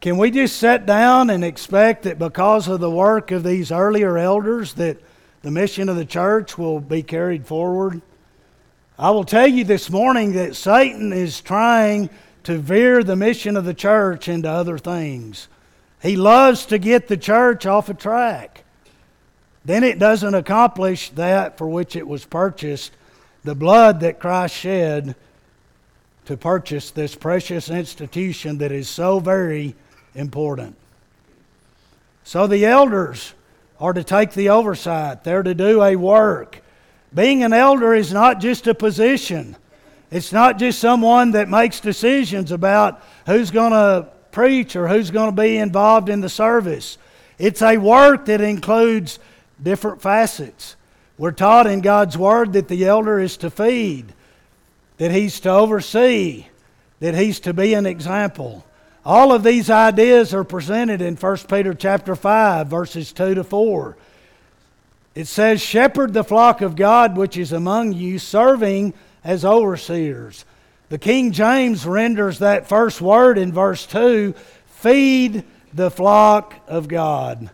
Can 0.00 0.16
we 0.16 0.30
just 0.30 0.56
sit 0.56 0.86
down 0.86 1.30
and 1.30 1.44
expect 1.44 2.04
that 2.04 2.20
because 2.20 2.68
of 2.68 2.78
the 2.78 2.88
work 2.88 3.32
of 3.32 3.42
these 3.42 3.72
earlier 3.72 4.16
elders 4.16 4.74
that 4.74 4.98
the 5.42 5.50
mission 5.50 5.88
of 5.88 5.96
the 5.96 6.04
church 6.04 6.56
will 6.56 6.78
be 6.78 7.02
carried 7.02 7.48
forward. 7.48 8.00
I 8.96 9.10
will 9.10 9.24
tell 9.24 9.48
you 9.48 9.64
this 9.64 9.90
morning 9.90 10.34
that 10.34 10.54
Satan 10.54 11.12
is 11.12 11.40
trying 11.40 12.10
to 12.44 12.58
veer 12.58 13.02
the 13.02 13.16
mission 13.16 13.56
of 13.56 13.64
the 13.64 13.74
church 13.74 14.28
into 14.28 14.48
other 14.48 14.78
things. 14.78 15.48
He 16.02 16.16
loves 16.16 16.66
to 16.66 16.78
get 16.78 17.08
the 17.08 17.16
church 17.16 17.66
off 17.66 17.88
a 17.88 17.94
track. 17.94 18.64
Then 19.64 19.82
it 19.82 19.98
doesn't 19.98 20.34
accomplish 20.34 21.10
that 21.10 21.56
for 21.56 21.66
which 21.66 21.96
it 21.96 22.06
was 22.06 22.24
purchased, 22.24 22.92
the 23.42 23.54
blood 23.54 24.00
that 24.00 24.20
Christ 24.20 24.54
shed 24.54 25.16
to 26.26 26.36
purchase 26.36 26.90
this 26.90 27.14
precious 27.14 27.70
institution 27.70 28.58
that 28.58 28.72
is 28.72 28.88
so 28.88 29.20
very 29.20 29.74
important. 30.14 30.76
So 32.24 32.46
the 32.46 32.64
elders 32.64 33.34
are 33.80 33.92
to 33.92 34.04
take 34.04 34.32
the 34.32 34.50
oversight, 34.50 35.24
they're 35.24 35.42
to 35.42 35.54
do 35.54 35.82
a 35.82 35.96
work. 35.96 36.62
Being 37.14 37.44
an 37.44 37.52
elder 37.52 37.94
is 37.94 38.12
not 38.12 38.40
just 38.40 38.66
a 38.66 38.74
position. 38.74 39.56
It's 40.14 40.32
not 40.32 40.60
just 40.60 40.78
someone 40.78 41.32
that 41.32 41.48
makes 41.48 41.80
decisions 41.80 42.52
about 42.52 43.02
who's 43.26 43.50
going 43.50 43.72
to 43.72 44.06
preach 44.30 44.76
or 44.76 44.86
who's 44.86 45.10
going 45.10 45.34
to 45.34 45.42
be 45.42 45.56
involved 45.56 46.08
in 46.08 46.20
the 46.20 46.28
service. 46.28 46.98
It's 47.36 47.60
a 47.60 47.78
work 47.78 48.26
that 48.26 48.40
includes 48.40 49.18
different 49.60 50.00
facets. 50.00 50.76
We're 51.18 51.32
taught 51.32 51.66
in 51.66 51.80
God's 51.80 52.16
Word 52.16 52.52
that 52.52 52.68
the 52.68 52.84
elder 52.84 53.18
is 53.18 53.36
to 53.38 53.50
feed, 53.50 54.12
that 54.98 55.10
he's 55.10 55.40
to 55.40 55.50
oversee, 55.50 56.46
that 57.00 57.16
he's 57.16 57.40
to 57.40 57.52
be 57.52 57.74
an 57.74 57.84
example. 57.84 58.64
All 59.04 59.32
of 59.32 59.42
these 59.42 59.68
ideas 59.68 60.32
are 60.32 60.44
presented 60.44 61.02
in 61.02 61.16
1 61.16 61.36
Peter 61.48 61.74
chapter 61.74 62.14
5 62.14 62.68
verses 62.68 63.12
2 63.12 63.34
to 63.34 63.42
4. 63.42 63.96
It 65.16 65.26
says, 65.26 65.60
"Shepherd 65.60 66.12
the 66.12 66.22
flock 66.22 66.60
of 66.60 66.76
God 66.76 67.16
which 67.16 67.36
is 67.36 67.50
among 67.50 67.94
you, 67.94 68.20
serving 68.20 68.94
as 69.24 69.44
overseers." 69.44 70.44
The 70.90 70.98
King 70.98 71.32
James 71.32 71.86
renders 71.86 72.38
that 72.38 72.68
first 72.68 73.00
word 73.00 73.38
in 73.38 73.52
verse 73.52 73.86
2, 73.86 74.34
"Feed 74.66 75.44
the 75.72 75.90
flock 75.90 76.54
of 76.68 76.88
God." 76.88 77.50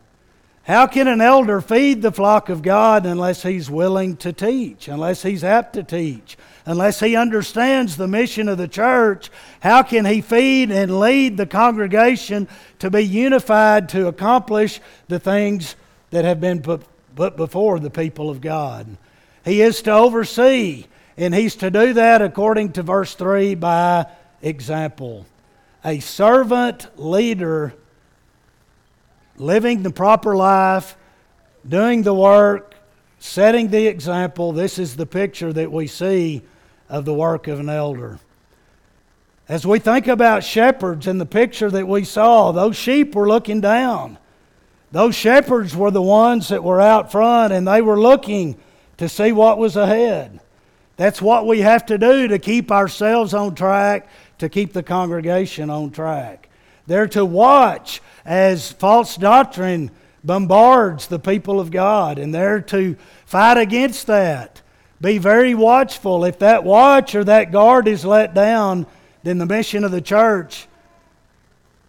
How 0.65 0.87
can 0.87 1.09
an 1.09 1.21
elder 1.21 1.61
feed 1.61 2.03
the 2.03 2.12
flock 2.12 2.49
of 2.49 2.62
God 2.62 3.07
unless 3.07 3.43
he's 3.43 3.71
willing 3.71 4.17
to 4.19 4.33
teach, 4.33 4.89
unless 4.89 5.23
he's 5.23 5.43
apt 5.43 5.73
to 5.73 5.83
teach, 5.83 6.37
unless 6.65 7.00
he 7.00 7.17
understands 7.17 7.97
the 7.97 8.07
mission 8.07 8.49
of 8.49 8.59
the 8.59 8.69
church? 8.69 9.31
How 9.61 9.83
can 9.83 10.05
he 10.05 10.21
feed 10.21 10.71
and 10.71 11.00
lead 11.00 11.39
the 11.39 11.47
congregation 11.47 12.47
to 12.79 12.91
be 12.91 13.00
unified 13.00 13.89
to 13.89 14.07
accomplish 14.07 14.81
the 15.09 15.19
things 15.19 15.75
that 16.11 16.25
have 16.25 16.41
been 16.41 16.61
put, 16.61 16.83
put 17.17 17.37
before 17.37 17.81
the 17.81 17.91
people 17.91 18.31
of 18.31 18.41
God? 18.41 18.87
He 19.45 19.62
is 19.62 19.83
to 19.83 19.93
oversee, 19.93 20.85
and 21.21 21.35
he's 21.35 21.55
to 21.57 21.71
do 21.71 21.93
that 21.93 22.23
according 22.23 22.73
to 22.73 22.83
verse 22.83 23.15
3 23.15 23.55
by 23.55 24.07
example. 24.41 25.27
A 25.85 26.00
servant 26.00 26.89
leader 26.99 27.75
living 29.37 29.83
the 29.83 29.91
proper 29.91 30.35
life, 30.35 30.97
doing 31.69 32.03
the 32.03 32.15
work, 32.15 32.75
setting 33.19 33.69
the 33.69 33.87
example. 33.87 34.53
This 34.53 34.79
is 34.79 34.97
the 34.97 35.05
picture 35.05 35.53
that 35.53 35.71
we 35.71 35.87
see 35.87 36.41
of 36.89 37.05
the 37.05 37.15
work 37.15 37.49
of 37.49 37.61
an 37.61 37.69
elder. 37.69 38.19
As 39.47 39.67
we 39.67 39.79
think 39.79 40.07
about 40.07 40.43
shepherds 40.43 41.07
in 41.07 41.19
the 41.19 41.27
picture 41.27 41.71
that 41.71 41.87
we 41.87 42.05
saw, 42.05 42.50
those 42.50 42.77
sheep 42.77 43.15
were 43.15 43.29
looking 43.29 43.61
down. 43.61 44.17
Those 44.91 45.17
shepherds 45.17 45.77
were 45.77 45.91
the 45.91 46.00
ones 46.00 46.49
that 46.49 46.65
were 46.65 46.81
out 46.81 47.12
front 47.12 47.53
and 47.53 47.69
they 47.69 47.83
were 47.83 48.00
looking 48.00 48.59
to 48.97 49.07
see 49.07 49.33
what 49.33 49.59
was 49.59 49.77
ahead. 49.77 50.41
That's 51.00 51.23
what 51.23 51.47
we 51.47 51.61
have 51.61 51.87
to 51.87 51.97
do 51.97 52.28
to 52.28 52.38
keep 52.38 52.71
ourselves 52.71 53.33
on 53.33 53.54
track, 53.54 54.07
to 54.37 54.50
keep 54.50 54.75
the 54.75 54.83
congregation 54.83 55.71
on 55.71 55.92
track. 55.92 56.50
They're 56.87 57.09
to 57.09 57.25
watch 57.25 58.02
as 58.26 58.73
false 58.73 59.16
doctrine 59.16 59.92
bombards 60.23 61.07
the 61.07 61.19
people 61.19 61.59
of 61.59 61.71
God, 61.71 62.19
and 62.19 62.35
they're 62.35 62.61
to 62.61 62.99
fight 63.25 63.57
against 63.57 64.09
that. 64.09 64.61
Be 65.00 65.16
very 65.16 65.54
watchful. 65.54 66.26
If 66.26 66.40
that 66.40 66.64
watch 66.64 67.14
or 67.14 67.25
that 67.25 67.50
guard 67.50 67.88
is 67.88 68.04
let 68.04 68.35
down, 68.35 68.87
then 69.23 69.38
the 69.38 69.47
mission 69.47 69.85
of 69.85 69.92
the 69.92 70.02
church 70.02 70.69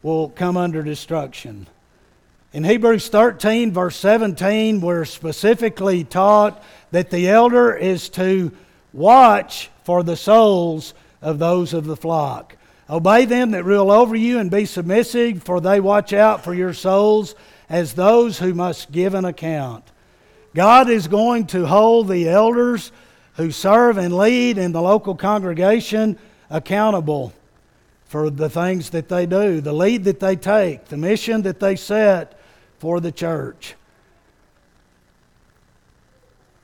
will 0.04 0.30
come 0.30 0.56
under 0.56 0.84
destruction. 0.84 1.68
In 2.54 2.64
Hebrews 2.64 3.10
13, 3.10 3.74
verse 3.74 3.98
17, 3.98 4.80
we're 4.80 5.04
specifically 5.04 6.06
taught 6.06 6.64
that 6.92 7.10
the 7.10 7.28
elder 7.28 7.76
is 7.76 8.08
to 8.12 8.54
watch 8.94 9.70
for 9.84 10.04
the 10.04 10.16
souls 10.16 10.94
of 11.22 11.40
those 11.40 11.74
of 11.74 11.86
the 11.86 11.96
flock. 11.96 12.56
Obey 12.90 13.26
them 13.26 13.52
that 13.52 13.64
rule 13.64 13.90
over 13.90 14.16
you 14.16 14.40
and 14.40 14.52
be 14.52 14.66
submissive, 14.66 15.44
for 15.44 15.62
they 15.62 15.80
watch 15.80 16.12
out 16.12 16.44
for 16.44 16.54
your 16.54 16.74
souls 16.74 17.36
as 17.70 17.94
those 17.94 18.40
who 18.40 18.54
must 18.54 18.92
give 18.92 19.14
an 19.14 19.24
account. 19.24 19.84
God 20.54 20.90
is 20.90 21.08
going 21.08 21.48
to 21.48 21.66
hold 21.66 22.10
the 22.10 22.28
elders 22.28 22.92
who 23.36 23.52
serve 23.52 23.98
and 23.98 24.18
lead 24.18 24.58
in 24.58 24.74
the 24.74 24.82
local 24.82 25.16
congregation 25.16 26.20
accountable 26.50 27.32
for 28.04 28.30
the 28.30 28.50
things 28.50 28.90
that 28.90 29.08
they 29.08 29.26
do, 29.26 29.62
the 29.62 29.72
lead 29.72 30.04
that 30.04 30.20
they 30.20 30.36
take, 30.36 30.86
the 30.86 30.98
mission 30.98 31.44
that 31.44 31.62
they 31.62 31.78
set 31.78 32.38
for 32.78 33.00
the 33.00 33.12
church. 33.12 33.76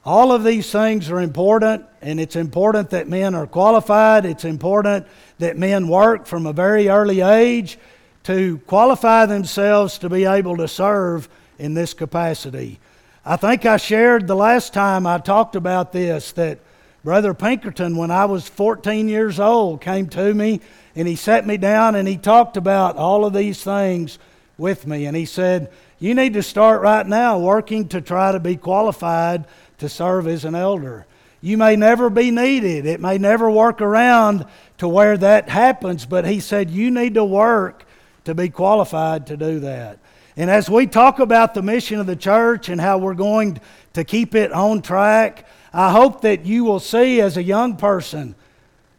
All 0.07 0.31
of 0.31 0.45
these 0.45 0.71
things 0.71 1.09
are 1.09 1.19
important, 1.19 1.83
and 2.01 2.17
it's 2.17 2.37
important 2.37 2.91
that 2.91 3.09
men 3.09 3.35
are 3.35 3.45
qualified. 3.45 4.25
It's 4.25 4.45
important 4.45 5.05
that 5.39 5.57
men 5.57 5.89
work 5.89 6.27
from 6.27 6.45
a 6.45 6.53
very 6.53 6.87
early 6.87 7.19
age 7.19 7.77
to 8.23 8.59
qualify 8.59 9.25
themselves 9.25 9.97
to 9.97 10.07
be 10.07 10.23
able 10.23 10.55
to 10.55 10.67
serve 10.69 11.27
in 11.59 11.73
this 11.73 11.93
capacity. 11.93 12.79
I 13.25 13.35
think 13.35 13.65
I 13.65 13.75
shared 13.75 14.27
the 14.27 14.35
last 14.35 14.73
time 14.73 15.05
I 15.05 15.17
talked 15.17 15.57
about 15.57 15.91
this 15.91 16.31
that 16.31 16.59
Brother 17.03 17.33
Pinkerton, 17.33 17.97
when 17.97 18.09
I 18.09 18.23
was 18.23 18.47
14 18.47 19.09
years 19.09 19.41
old, 19.41 19.81
came 19.81 20.07
to 20.11 20.33
me 20.33 20.61
and 20.95 21.05
he 21.05 21.17
sat 21.17 21.45
me 21.45 21.57
down 21.57 21.95
and 21.95 22.07
he 22.07 22.15
talked 22.15 22.55
about 22.55 22.95
all 22.95 23.25
of 23.25 23.33
these 23.33 23.61
things 23.61 24.19
with 24.57 24.87
me. 24.87 25.05
And 25.05 25.17
he 25.17 25.25
said, 25.25 25.69
You 25.99 26.15
need 26.15 26.35
to 26.35 26.43
start 26.43 26.81
right 26.81 27.05
now 27.05 27.37
working 27.37 27.89
to 27.89 27.99
try 27.99 28.31
to 28.31 28.39
be 28.39 28.55
qualified 28.55 29.43
to 29.79 29.89
serve 29.89 30.27
as 30.27 30.45
an 30.45 30.55
elder. 30.55 31.05
You 31.41 31.57
may 31.57 31.75
never 31.75 32.09
be 32.09 32.31
needed, 32.31 32.85
it 32.85 32.99
may 32.99 33.17
never 33.17 33.49
work 33.49 33.81
around 33.81 34.45
to 34.79 34.87
where 34.87 35.17
that 35.17 35.49
happens, 35.49 36.05
but 36.05 36.25
he 36.25 36.39
said 36.39 36.69
you 36.69 36.91
need 36.91 37.13
to 37.13 37.23
work 37.23 37.85
to 38.25 38.33
be 38.33 38.49
qualified 38.49 39.27
to 39.27 39.37
do 39.37 39.59
that. 39.61 39.99
And 40.35 40.51
as 40.51 40.69
we 40.69 40.85
talk 40.85 41.19
about 41.19 41.53
the 41.53 41.63
mission 41.63 41.99
of 41.99 42.05
the 42.05 42.15
church 42.15 42.69
and 42.69 42.79
how 42.79 42.97
we're 42.97 43.15
going 43.15 43.59
to 43.93 44.03
keep 44.03 44.35
it 44.35 44.51
on 44.51 44.81
track, 44.81 45.47
I 45.73 45.91
hope 45.91 46.21
that 46.21 46.45
you 46.45 46.63
will 46.63 46.79
see 46.79 47.21
as 47.21 47.37
a 47.37 47.43
young 47.43 47.75
person 47.75 48.35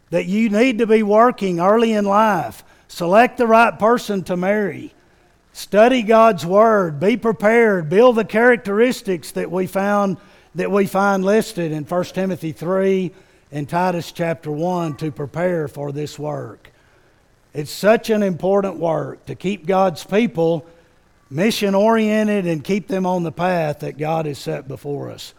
that 0.09 0.25
you 0.25 0.49
need 0.49 0.79
to 0.79 0.87
be 0.87 1.03
working 1.03 1.59
early 1.59 1.93
in 1.93 2.05
life. 2.05 2.63
Select 2.87 3.37
the 3.37 3.47
right 3.47 3.77
person 3.77 4.23
to 4.23 4.35
marry. 4.35 4.93
Study 5.53 6.01
God's 6.01 6.45
Word. 6.45 6.99
Be 6.99 7.15
prepared. 7.15 7.89
Build 7.89 8.15
the 8.15 8.25
characteristics 8.25 9.31
that 9.33 9.51
we 9.51 9.67
found 9.67 10.17
that 10.55 10.71
we 10.71 10.85
find 10.85 11.23
listed 11.23 11.71
in 11.71 11.83
1 11.83 12.03
Timothy 12.05 12.51
3 12.51 13.11
and 13.51 13.67
Titus 13.67 14.11
chapter 14.11 14.51
1 14.51 14.97
to 14.97 15.11
prepare 15.11 15.67
for 15.67 15.91
this 15.91 16.17
work. 16.17 16.71
It's 17.53 17.71
such 17.71 18.09
an 18.09 18.23
important 18.23 18.77
work 18.77 19.25
to 19.25 19.35
keep 19.35 19.65
God's 19.65 20.03
people 20.03 20.65
mission 21.29 21.75
oriented 21.75 22.47
and 22.47 22.63
keep 22.63 22.87
them 22.87 23.05
on 23.05 23.23
the 23.23 23.31
path 23.31 23.79
that 23.79 23.97
God 23.97 24.25
has 24.25 24.39
set 24.39 24.67
before 24.67 25.09
us. 25.09 25.33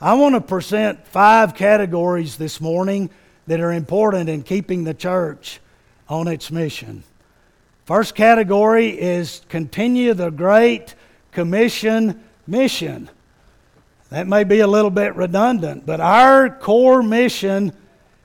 I 0.00 0.14
want 0.14 0.34
to 0.34 0.40
present 0.40 1.06
five 1.06 1.54
categories 1.54 2.36
this 2.36 2.60
morning 2.60 3.10
that 3.46 3.60
are 3.60 3.72
important 3.72 4.28
in 4.28 4.42
keeping 4.42 4.84
the 4.84 4.94
church 4.94 5.60
on 6.08 6.28
its 6.28 6.50
mission. 6.50 7.04
First 7.84 8.14
category 8.14 8.88
is 8.88 9.42
continue 9.48 10.14
the 10.14 10.30
Great 10.30 10.94
Commission 11.32 12.22
mission. 12.46 13.10
That 14.12 14.28
may 14.28 14.44
be 14.44 14.60
a 14.60 14.66
little 14.66 14.90
bit 14.90 15.16
redundant, 15.16 15.86
but 15.86 15.98
our 15.98 16.50
core 16.50 17.02
mission 17.02 17.72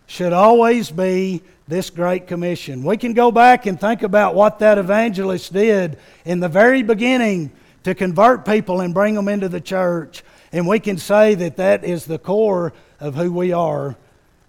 should 0.05 0.33
always 0.33 0.91
be 0.91 1.41
this 1.65 1.89
Great 1.89 2.27
Commission. 2.27 2.83
We 2.83 2.97
can 2.97 3.13
go 3.13 3.31
back 3.31 3.67
and 3.67 3.79
think 3.79 4.03
about 4.03 4.35
what 4.35 4.59
that 4.59 4.77
evangelist 4.77 5.53
did 5.53 5.97
in 6.25 6.41
the 6.41 6.49
very 6.49 6.83
beginning 6.83 7.53
to 7.85 7.95
convert 7.95 8.45
people 8.45 8.81
and 8.81 8.93
bring 8.93 9.15
them 9.15 9.29
into 9.29 9.47
the 9.47 9.61
church, 9.61 10.25
and 10.51 10.67
we 10.67 10.81
can 10.81 10.97
say 10.97 11.35
that 11.35 11.55
that 11.55 11.85
is 11.85 12.03
the 12.03 12.19
core 12.19 12.73
of 12.99 13.15
who 13.15 13.31
we 13.31 13.53
are 13.53 13.95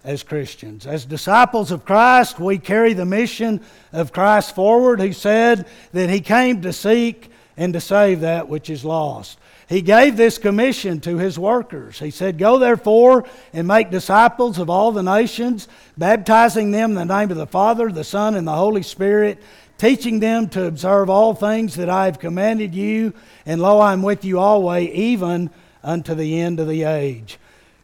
as 0.03 0.23
Christians. 0.23 0.85
As 0.85 1.05
disciples 1.05 1.71
of 1.71 1.85
Christ, 1.85 2.37
we 2.37 2.57
carry 2.57 2.91
the 2.91 3.05
mission 3.05 3.61
of 3.93 4.11
Christ 4.11 4.55
forward, 4.55 4.99
who 4.99 5.13
said 5.13 5.67
that 5.93 6.09
He 6.09 6.19
came 6.19 6.63
to 6.63 6.73
seek 6.73 7.31
and 7.55 7.71
to 7.71 7.79
save 7.79 8.19
that 8.21 8.49
which 8.49 8.69
is 8.69 8.83
lost. 8.83 9.39
He 9.69 9.83
gave 9.83 10.17
this 10.17 10.39
commission 10.39 10.99
to 11.01 11.19
his 11.19 11.37
workers. 11.37 11.99
He 11.99 12.09
said, 12.09 12.39
Go 12.39 12.57
therefore 12.57 13.25
and 13.53 13.67
make 13.67 13.91
disciples 13.91 14.57
of 14.57 14.67
all 14.67 14.91
the 14.91 15.03
nations, 15.03 15.67
baptizing 15.95 16.71
them 16.71 16.97
in 16.97 17.07
the 17.07 17.19
name 17.19 17.29
of 17.29 17.37
the 17.37 17.45
Father, 17.45 17.91
the 17.91 18.03
Son, 18.03 18.33
and 18.33 18.47
the 18.47 18.55
Holy 18.55 18.81
Spirit, 18.81 19.39
teaching 19.77 20.19
them 20.19 20.49
to 20.49 20.65
observe 20.65 21.07
all 21.07 21.35
things 21.35 21.75
that 21.75 21.87
I 21.87 22.05
have 22.05 22.17
commanded 22.17 22.73
you. 22.73 23.13
And 23.45 23.61
lo, 23.61 23.79
I'm 23.79 24.01
with 24.01 24.25
you 24.25 24.39
always, 24.39 24.89
even 24.89 25.51
unto 25.83 26.15
the 26.15 26.41
end 26.41 26.59
of 26.59 26.67
the 26.67 26.83
age. 26.83 27.37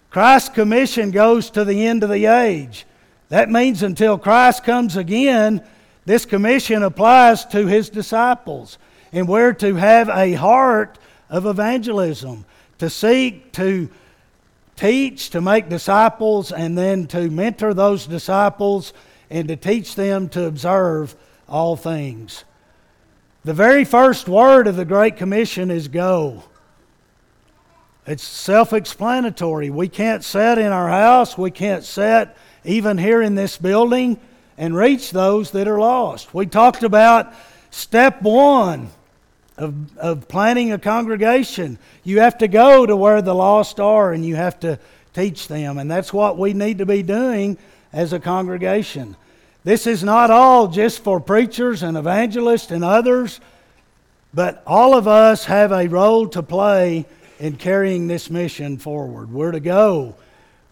Christ's 0.09 0.49
commission 0.49 1.11
goes 1.11 1.51
to 1.51 1.63
the 1.63 1.85
end 1.85 2.03
of 2.03 2.09
the 2.09 2.25
age. 2.25 2.87
That 3.29 3.51
means 3.51 3.83
until 3.83 4.17
Christ 4.17 4.63
comes 4.63 4.97
again, 4.97 5.63
this 6.05 6.25
commission 6.25 6.81
applies 6.81 7.45
to 7.45 7.67
his 7.67 7.91
disciples. 7.91 8.79
And 9.11 9.27
we're 9.27 9.53
to 9.53 9.75
have 9.75 10.09
a 10.09 10.33
heart 10.33 10.97
of 11.29 11.45
evangelism 11.45 12.45
to 12.77 12.89
seek 12.89 13.51
to 13.53 13.89
teach, 14.75 15.29
to 15.29 15.41
make 15.41 15.69
disciples, 15.69 16.51
and 16.51 16.77
then 16.77 17.07
to 17.07 17.29
mentor 17.29 17.73
those 17.73 18.05
disciples 18.05 18.93
and 19.29 19.47
to 19.47 19.55
teach 19.55 19.95
them 19.95 20.29
to 20.29 20.45
observe 20.45 21.15
all 21.47 21.75
things. 21.75 22.43
The 23.43 23.53
very 23.53 23.85
first 23.85 24.27
word 24.27 24.67
of 24.67 24.75
the 24.75 24.85
Great 24.85 25.17
Commission 25.17 25.71
is 25.71 25.88
go. 25.88 26.43
It's 28.07 28.23
self 28.23 28.73
explanatory. 28.73 29.69
We 29.69 29.88
can't 29.88 30.23
sit 30.23 30.57
in 30.57 30.71
our 30.71 30.89
house, 30.89 31.38
we 31.38 31.51
can't 31.51 31.83
sit 31.83 32.29
even 32.63 32.97
here 32.97 33.21
in 33.21 33.35
this 33.35 33.57
building 33.57 34.19
and 34.57 34.75
reach 34.75 35.11
those 35.11 35.51
that 35.51 35.67
are 35.67 35.79
lost. 35.79 36.33
We 36.33 36.45
talked 36.45 36.83
about 36.83 37.33
step 37.69 38.21
one 38.21 38.89
of, 39.57 39.97
of 39.97 40.27
planning 40.27 40.71
a 40.71 40.79
congregation. 40.79 41.77
You 42.03 42.19
have 42.19 42.37
to 42.39 42.47
go 42.47 42.85
to 42.85 42.95
where 42.95 43.21
the 43.21 43.35
lost 43.35 43.79
are 43.79 44.11
and 44.11 44.25
you 44.25 44.35
have 44.35 44.59
to 44.61 44.79
teach 45.13 45.47
them. 45.47 45.77
And 45.77 45.89
that's 45.89 46.11
what 46.11 46.37
we 46.37 46.53
need 46.53 46.79
to 46.79 46.85
be 46.85 47.03
doing 47.03 47.57
as 47.93 48.13
a 48.13 48.19
congregation. 48.19 49.15
This 49.63 49.87
is 49.87 50.03
not 50.03 50.29
all 50.29 50.67
just 50.67 51.03
for 51.03 51.19
preachers 51.19 51.81
and 51.81 51.97
evangelists 51.97 52.71
and 52.71 52.83
others, 52.83 53.39
but 54.33 54.61
all 54.67 54.95
of 54.95 55.07
us 55.07 55.45
have 55.45 55.71
a 55.71 55.87
role 55.87 56.27
to 56.29 56.43
play 56.43 57.05
in 57.39 57.55
carrying 57.55 58.07
this 58.07 58.29
mission 58.29 58.77
forward. 58.77 59.31
We're 59.31 59.51
to 59.51 59.59
go. 59.59 60.15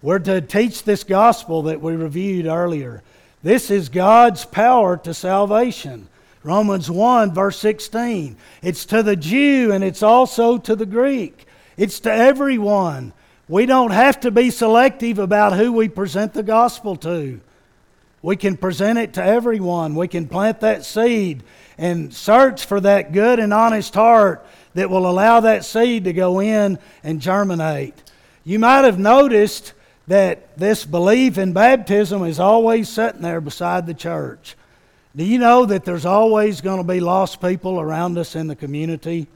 We're 0.02 0.19
to 0.19 0.41
teach 0.41 0.84
this 0.84 1.04
gospel 1.04 1.63
that 1.63 1.82
we 1.82 1.96
reviewed 1.96 2.46
earlier. 2.46 3.02
This 3.41 3.72
is 3.72 3.89
God's 3.89 4.46
power 4.46 4.98
to 4.98 5.13
salvation. 5.13 6.08
Romans 6.44 6.92
1, 6.92 7.34
verse 7.34 7.58
16. 7.60 8.36
It's 8.62 8.86
to 8.88 9.02
the 9.02 9.16
Jew 9.16 9.72
and 9.72 9.84
it's 9.84 10.04
also 10.04 10.58
to 10.58 10.76
the 10.76 10.86
Greek. 10.86 11.48
It's 11.78 12.02
to 12.02 12.12
everyone. 12.12 13.14
We 13.48 13.66
don't 13.66 13.92
have 13.92 14.20
to 14.22 14.32
be 14.32 14.50
selective 14.50 15.20
about 15.20 15.54
who 15.54 15.72
we 15.72 15.88
present 15.88 16.34
the 16.34 16.44
gospel 16.44 16.96
to. 16.98 17.40
We 18.22 18.36
can 18.38 18.56
present 18.56 19.00
it 19.00 19.14
to 19.14 19.24
everyone. 19.24 19.96
We 19.96 20.08
can 20.08 20.28
plant 20.28 20.62
that 20.62 20.86
seed 20.86 21.44
and 21.78 22.14
search 22.14 22.66
for 22.66 22.80
that 22.80 23.12
good 23.12 23.40
and 23.40 23.54
honest 23.54 23.94
heart 23.94 24.46
that 24.76 24.90
will 24.90 25.08
allow 25.10 25.42
that 25.42 25.66
seed 25.66 26.06
to 26.06 26.14
go 26.14 26.40
in 26.40 26.80
and 27.04 27.22
germinate. 27.22 28.02
You 28.44 28.60
might 28.60 28.86
have 28.86 29.00
noticed 29.00 29.74
that 30.08 30.58
this 30.58 30.86
belief 30.86 31.38
in 31.38 31.54
baptism 31.54 32.24
is 32.24 32.40
always 32.40 32.90
sitting 32.90 33.22
there 33.22 33.42
beside 33.42 33.88
the 33.88 33.94
church. 33.94 34.56
Do 35.15 35.23
you 35.23 35.38
know 35.38 35.65
that 35.65 35.86
there's 35.86 36.06
always 36.06 36.62
going 36.62 36.80
to 36.80 36.88
be 36.88 36.99
lost 36.99 37.39
people 37.39 37.80
around 37.80 38.17
us 38.17 38.36
in 38.36 38.47
the 38.47 38.56
community? 38.56 39.28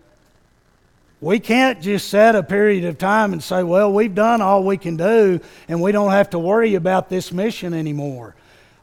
We 1.22 1.40
can't 1.40 1.82
just 1.82 2.10
set 2.10 2.36
a 2.36 2.44
period 2.44 2.86
of 2.86 2.98
time 2.98 3.34
and 3.34 3.44
say, 3.44 3.64
well, 3.64 3.92
we've 3.92 4.14
done 4.14 4.42
all 4.42 4.64
we 4.64 4.78
can 4.78 4.98
do 4.98 5.40
and 5.68 5.82
we 5.82 5.92
don't 5.92 6.12
have 6.12 6.32
to 6.32 6.40
worry 6.40 6.76
about 6.76 7.10
this 7.10 7.32
mission 7.32 7.74
anymore. 7.74 8.36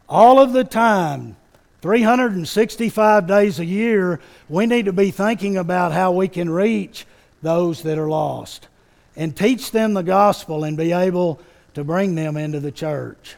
All 0.09 0.41
of 0.41 0.53
the 0.53 0.65
time, 0.65 1.37
365 1.83 3.27
days 3.27 3.59
a 3.59 3.65
year, 3.65 4.21
we 4.49 4.67
need 4.67 4.87
to 4.87 4.93
be 4.93 5.11
thinking 5.11 5.57
about 5.57 5.93
how 5.93 6.13
we 6.13 6.29
can 6.29 6.49
reach 6.49 7.07
those 7.43 7.83
that 7.83 7.99
are 7.99 8.09
lost 8.09 8.69
and 9.17 9.37
teach 9.37 9.71
them 9.71 9.95
the 9.95 10.03
gospel 10.03 10.65
and 10.65 10.77
be 10.77 10.93
able 10.93 11.41
to 11.75 11.85
bring 11.85 12.15
them 12.15 12.37
into 12.37 12.61
the 12.61 12.73
church. 12.73 13.37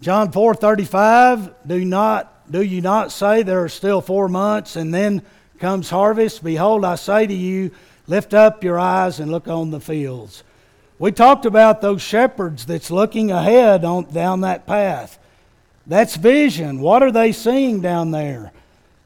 John 0.00 0.32
4:35, 0.32 1.50
do 1.66 1.84
not 1.84 2.50
do 2.50 2.62
you 2.62 2.80
not 2.80 3.12
say 3.12 3.42
there 3.42 3.62
are 3.62 3.68
still 3.68 4.00
4 4.00 4.28
months 4.28 4.74
and 4.76 4.92
then 4.92 5.22
comes 5.58 5.90
harvest? 5.90 6.42
Behold, 6.42 6.84
I 6.84 6.94
say 6.96 7.26
to 7.26 7.34
you, 7.34 7.70
lift 8.06 8.34
up 8.34 8.64
your 8.64 8.78
eyes 8.78 9.20
and 9.20 9.30
look 9.30 9.46
on 9.46 9.70
the 9.70 9.80
fields. 9.80 10.42
We 10.98 11.12
talked 11.12 11.46
about 11.46 11.80
those 11.80 12.02
shepherds 12.02 12.66
that's 12.66 12.90
looking 12.90 13.30
ahead 13.30 13.84
on 13.84 14.04
down 14.04 14.40
that 14.40 14.66
path. 14.66 15.18
That's 15.86 16.16
vision. 16.16 16.80
What 16.80 17.02
are 17.02 17.12
they 17.12 17.32
seeing 17.32 17.80
down 17.80 18.10
there? 18.10 18.52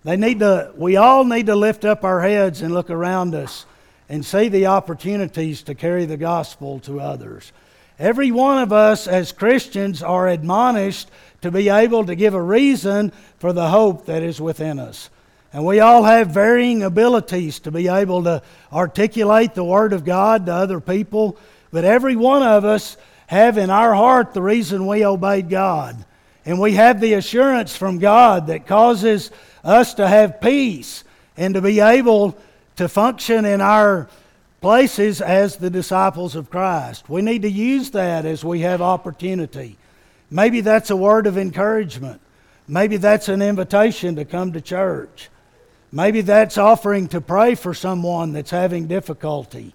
They 0.05 0.17
need 0.17 0.41
to 0.41 0.73
we 0.77 0.97
all 0.97 1.25
need 1.25 1.47
to 1.47 1.57
lift 1.57 1.85
up 1.85 2.05
our 2.05 2.21
heads 2.21 2.63
and 2.63 2.73
look 2.73 2.89
around 2.89 3.35
us 3.35 3.67
and 4.09 4.25
see 4.25 4.49
the 4.49 4.67
opportunities 4.67 5.63
to 5.63 5.75
carry 5.75 6.05
the 6.05 6.17
gospel 6.17 6.79
to 6.81 7.01
others. 7.01 7.53
Every 7.99 8.33
one 8.33 8.59
of 8.59 8.73
us 8.73 9.07
as 9.07 9.33
Christians 9.33 10.03
are 10.03 10.29
admonished 10.29 11.09
to 11.43 11.51
be 11.51 11.69
able 11.69 12.07
to 12.07 12.17
give 12.17 12.35
a 12.35 12.43
reason 12.43 13.13
for 13.39 13.53
the 13.53 13.69
hope 13.69 14.07
that 14.07 14.23
is 14.23 14.41
within 14.41 14.79
us. 14.79 15.11
And 15.53 15.65
we 15.65 15.79
all 15.79 16.03
have 16.03 16.31
varying 16.31 16.83
abilities 16.83 17.61
to 17.61 17.71
be 17.71 17.87
able 17.87 18.25
to 18.25 18.43
articulate 18.73 19.55
the 19.55 19.63
Word 19.63 19.93
of 19.93 20.05
God 20.05 20.47
to 20.47 20.53
other 20.53 20.81
people, 20.81 21.39
but 21.71 21.85
every 21.85 22.17
one 22.17 22.43
of 22.43 22.65
us 22.65 22.97
have 23.29 23.57
in 23.59 23.71
our 23.71 23.95
heart 23.95 24.35
the 24.35 24.43
reason 24.43 24.87
we 24.87 25.05
obeyed 25.05 25.49
God. 25.49 26.05
And 26.45 26.61
we 26.61 26.73
have 26.73 27.01
the 27.01 27.15
assurance 27.15 27.77
from 27.77 28.01
God 28.01 28.49
that 28.49 28.67
causes 28.67 29.31
us 29.63 29.95
to 29.95 30.09
have 30.09 30.41
peace 30.41 31.05
and 31.37 31.55
to 31.55 31.63
be 31.63 31.79
able 31.79 32.37
to 32.77 32.89
function 32.89 33.45
in 33.45 33.61
our 33.61 34.09
places 34.65 35.21
as 35.21 35.59
the 35.59 35.69
disciples 35.69 36.35
of 36.35 36.49
Christ. 36.49 37.11
We 37.11 37.21
need 37.21 37.43
to 37.43 37.51
use 37.51 37.91
that 37.91 38.25
as 38.25 38.43
we 38.43 38.61
have 38.61 38.81
opportunity. 38.81 39.77
Maybe 40.31 40.63
that's 40.63 40.89
a 40.89 40.97
word 40.97 41.27
of 41.27 41.37
encouragement. 41.37 42.19
Maybe 42.67 42.97
that's 42.97 43.29
an 43.29 43.43
invitation 43.43 44.17
to 44.17 44.25
come 44.25 44.55
to 44.55 44.63
church. 44.63 45.29
Maybe 45.93 46.23
that's 46.23 46.57
offering 46.57 47.09
to 47.09 47.21
pray 47.21 47.57
for 47.57 47.75
someone 47.75 48.33
that's 48.33 48.53
having 48.53 48.87
difficulty. 48.87 49.75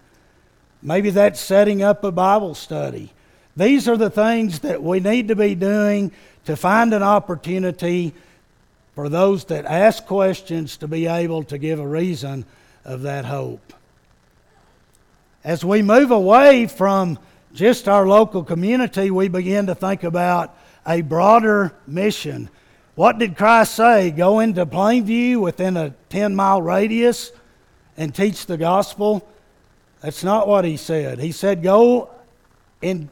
Maybe 0.82 1.12
that's 1.12 1.40
setting 1.40 1.84
up 1.84 2.04
a 2.04 2.12
Bible 2.12 2.56
study. 2.56 3.14
These 3.56 3.88
are 3.88 3.96
the 3.96 4.10
things 4.10 4.58
that 4.62 4.82
we 4.82 5.00
need 5.02 5.28
to 5.28 5.36
be 5.36 5.54
doing 5.54 6.12
to 6.46 6.56
find 6.56 6.96
an 6.96 7.04
opportunity 7.04 8.16
for 8.96 9.08
those 9.08 9.46
that 9.46 9.68
ask 9.68 10.08
questions 10.08 10.78
to 10.78 10.88
be 10.88 11.06
able 11.06 11.44
to 11.44 11.60
give 11.60 11.80
a 11.80 11.88
reason 11.88 12.44
of 12.84 13.04
that 13.04 13.26
hope. 13.26 13.76
As 15.44 15.64
we 15.64 15.82
move 15.82 16.12
away 16.12 16.68
from 16.68 17.18
just 17.54 17.88
our 17.88 18.06
local 18.06 18.44
community, 18.44 19.10
we 19.10 19.30
begin 19.30 19.68
to 19.68 19.76
think 19.76 20.04
about 20.04 20.58
a 20.86 21.02
broader 21.02 21.74
mission. 21.88 22.50
What 22.96 23.20
did 23.20 23.38
Christ 23.38 23.76
say? 23.76 24.12
Go 24.12 24.42
into 24.42 24.66
Plainview 24.66 25.38
within 25.38 25.78
a 25.78 25.94
10 26.10 26.36
mile 26.36 26.62
radius 26.62 27.32
and 27.96 28.14
teach 28.14 28.48
the 28.48 28.58
gospel? 28.58 29.26
That's 30.02 30.26
not 30.26 30.46
what 30.46 30.66
he 30.66 30.76
said. 30.76 31.20
He 31.20 31.32
said, 31.32 31.64
Go 31.64 32.10
into 32.82 33.08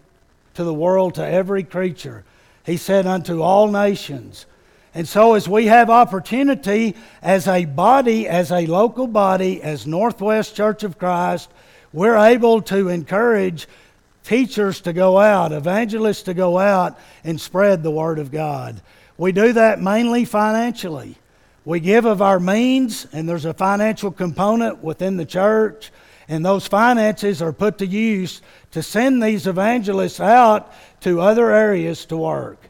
the 0.53 0.73
world 0.73 1.15
to 1.15 1.25
every 1.25 1.63
creature. 1.63 2.25
He 2.65 2.75
said, 2.75 3.07
Unto 3.07 3.41
all 3.41 3.71
nations. 3.71 4.45
And 4.93 5.07
so, 5.07 5.35
as 5.35 5.47
we 5.47 5.67
have 5.67 5.89
opportunity 5.89 6.95
as 7.21 7.47
a 7.47 7.63
body, 7.63 8.27
as 8.27 8.51
a 8.51 8.65
local 8.65 9.07
body, 9.07 9.61
as 9.61 9.87
Northwest 9.87 10.55
Church 10.55 10.83
of 10.83 10.97
Christ, 10.97 11.49
we're 11.93 12.17
able 12.17 12.61
to 12.63 12.89
encourage 12.89 13.67
teachers 14.23 14.81
to 14.81 14.93
go 14.93 15.17
out, 15.17 15.51
evangelists 15.51 16.23
to 16.23 16.33
go 16.33 16.57
out 16.57 16.99
and 17.23 17.39
spread 17.39 17.81
the 17.81 17.91
Word 17.91 18.19
of 18.19 18.31
God. 18.31 18.81
We 19.17 19.31
do 19.31 19.53
that 19.53 19.81
mainly 19.81 20.25
financially. 20.25 21.17
We 21.65 21.79
give 21.79 22.05
of 22.05 22.21
our 22.21 22.39
means, 22.39 23.07
and 23.11 23.27
there's 23.27 23.45
a 23.45 23.53
financial 23.53 24.11
component 24.11 24.83
within 24.83 25.17
the 25.17 25.25
church, 25.25 25.91
and 26.27 26.45
those 26.45 26.67
finances 26.67 27.41
are 27.41 27.53
put 27.53 27.77
to 27.79 27.85
use 27.85 28.41
to 28.71 28.83
send 28.83 29.23
these 29.23 29.47
evangelists 29.47 30.19
out 30.19 30.73
to 31.01 31.21
other 31.21 31.51
areas 31.51 32.05
to 32.07 32.17
work. 32.17 32.66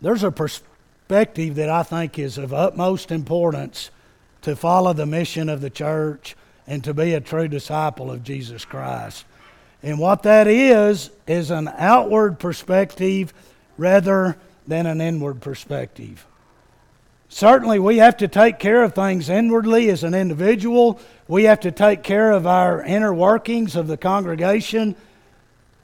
There's 0.00 0.22
a 0.22 0.30
perspective 0.30 1.56
that 1.56 1.68
I 1.68 1.82
think 1.82 2.18
is 2.18 2.38
of 2.38 2.54
utmost 2.54 3.10
importance 3.10 3.90
to 4.42 4.54
follow 4.54 4.92
the 4.92 5.06
mission 5.06 5.48
of 5.48 5.60
the 5.60 5.70
church 5.70 6.36
and 6.66 6.84
to 6.84 6.94
be 6.94 7.14
a 7.14 7.20
true 7.20 7.48
disciple 7.48 8.10
of 8.10 8.22
Jesus 8.22 8.64
Christ. 8.64 9.24
And 9.82 9.98
what 9.98 10.22
that 10.24 10.46
is, 10.46 11.10
is 11.26 11.50
an 11.50 11.68
outward 11.76 12.38
perspective 12.38 13.32
rather 13.76 14.36
than 14.66 14.86
an 14.86 15.00
inward 15.00 15.40
perspective. 15.40 16.26
Certainly, 17.28 17.78
we 17.78 17.98
have 17.98 18.16
to 18.18 18.28
take 18.28 18.58
care 18.58 18.82
of 18.82 18.94
things 18.94 19.28
inwardly 19.28 19.90
as 19.90 20.02
an 20.02 20.14
individual. 20.14 21.00
We 21.26 21.44
have 21.44 21.60
to 21.60 21.70
take 21.70 22.02
care 22.02 22.32
of 22.32 22.46
our 22.46 22.82
inner 22.82 23.12
workings 23.12 23.76
of 23.76 23.86
the 23.86 23.98
congregation 23.98 24.96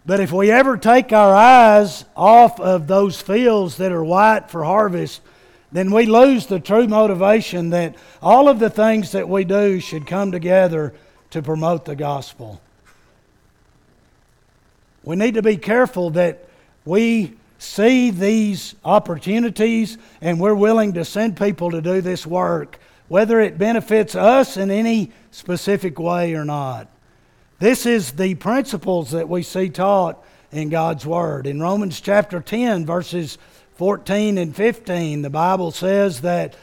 but 0.07 0.21
if 0.21 0.33
we 0.33 0.51
ever 0.51 0.77
take 0.77 1.13
our 1.13 1.35
eyes 1.35 2.05
off 2.17 2.61
of 2.61 2.87
those 2.87 3.21
fields 3.21 3.77
that 3.79 3.93
are 3.93 4.05
white 4.05 4.51
for 4.51 4.65
harvest, 4.65 5.23
then 5.73 5.91
we 5.91 6.07
lose 6.07 6.47
the 6.47 6.61
true 6.61 6.87
motivation 6.87 7.71
that 7.71 7.97
all 8.23 8.49
of 8.49 8.59
the 8.59 8.71
things 8.71 9.13
that 9.13 9.29
we 9.29 9.45
do 9.45 9.81
should 9.81 10.07
come 10.07 10.31
together 10.31 10.95
to 11.31 11.43
promote 11.43 11.85
the 11.85 11.97
gospel. 11.97 12.61
We 15.03 15.17
need 15.17 15.35
to 15.35 15.43
be 15.43 15.57
careful 15.57 16.11
that 16.11 16.49
we 16.85 17.35
see 17.59 18.11
these 18.11 18.75
opportunities 18.85 19.97
and 20.21 20.39
we're 20.39 20.55
willing 20.55 20.93
to 20.95 21.05
send 21.05 21.37
people 21.37 21.71
to 21.71 21.81
do 21.81 22.01
this 22.03 22.27
work, 22.27 22.79
whether 23.09 23.41
it 23.41 23.59
benefits 23.59 24.15
us 24.15 24.57
in 24.57 24.71
any 24.71 25.13
specific 25.31 25.99
way 25.99 26.35
or 26.35 26.45
not. 26.45 26.89
This 27.65 27.87
is 27.87 28.13
the 28.13 28.35
principles 28.35 29.13
that 29.13 29.27
we 29.27 29.43
see 29.43 29.71
taught 29.71 30.23
in 30.53 30.69
God's 30.69 31.07
Word. 31.07 31.47
In 31.47 31.63
Romans 31.63 31.99
chapter 31.99 32.43
10, 32.43 32.85
verses 32.85 33.39
14 33.77 34.37
and 34.37 34.55
15, 34.55 35.23
the 35.23 35.31
Bible 35.31 35.71
says 35.71 36.21
that 36.21 36.57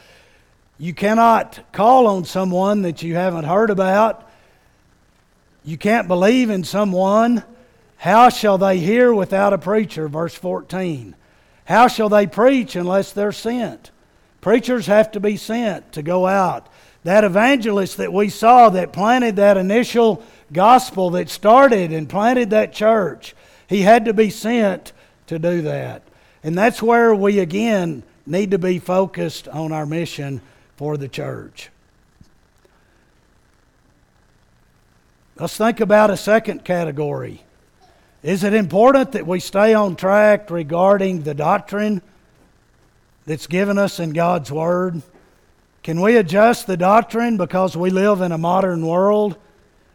you 0.78 0.94
cannot 0.94 1.60
call 1.72 2.06
on 2.06 2.26
someone 2.26 2.84
that 2.84 3.02
you 3.02 3.16
haven't 3.16 3.46
heard 3.46 3.72
about. 3.72 4.30
You 5.66 5.76
can't 5.76 6.08
believe 6.08 6.52
in 6.52 6.64
someone. 6.64 7.44
How 7.98 8.30
shall 8.30 8.60
they 8.60 8.78
hear 8.78 9.12
without 9.12 9.54
a 9.54 9.58
preacher? 9.58 10.08
Verse 10.08 10.36
14. 10.36 11.16
How 11.66 11.88
shall 11.88 12.10
they 12.10 12.28
preach 12.28 12.76
unless 12.76 13.12
they're 13.12 13.32
sent? 13.32 13.90
Preachers 14.40 14.86
have 14.86 15.12
to 15.14 15.20
be 15.20 15.36
sent 15.36 15.94
to 15.94 16.04
go 16.04 16.28
out. 16.28 16.68
That 17.04 17.24
evangelist 17.24 17.98
that 17.98 18.14
we 18.14 18.30
saw 18.30 18.70
that 18.70 18.94
planted 18.94 19.38
that 19.38 19.58
initial 19.58 20.24
gospel 20.54 21.12
that 21.12 21.30
started 21.30 21.92
and 21.92 22.10
planted 22.10 22.50
that 22.50 22.74
church. 22.74 23.36
He 23.68 23.82
had 23.82 24.06
to 24.06 24.14
be 24.14 24.30
sent 24.30 24.92
to 25.28 25.40
do 25.40 25.62
that. 25.62 26.04
And 26.44 26.58
that's 26.58 26.82
where 26.82 27.16
we 27.16 27.40
again 27.40 28.04
need 28.26 28.52
to 28.52 28.58
be 28.58 28.80
focused 28.80 29.48
on 29.48 29.72
our 29.72 29.86
mission 29.86 30.42
for 30.76 30.98
the 30.98 31.08
church. 31.08 31.70
Let's 35.38 35.58
think 35.58 35.80
about 35.80 36.12
a 36.12 36.18
second 36.18 36.66
category. 36.66 37.44
Is 38.22 38.44
it 38.44 38.54
important 38.54 39.14
that 39.14 39.26
we 39.26 39.40
stay 39.40 39.74
on 39.74 39.96
track 39.96 40.52
regarding 40.52 41.24
the 41.24 41.34
doctrine 41.34 42.02
that's 43.26 43.48
given 43.48 43.78
us 43.80 44.00
in 44.00 44.14
God's 44.14 44.52
Word? 44.52 45.02
Can 45.82 46.00
we 46.00 46.18
adjust 46.18 46.68
the 46.68 46.78
doctrine 46.78 47.38
because 47.38 47.76
we 47.76 47.90
live 47.90 48.22
in 48.22 48.32
a 48.32 48.38
modern 48.38 48.86
world? 48.86 49.36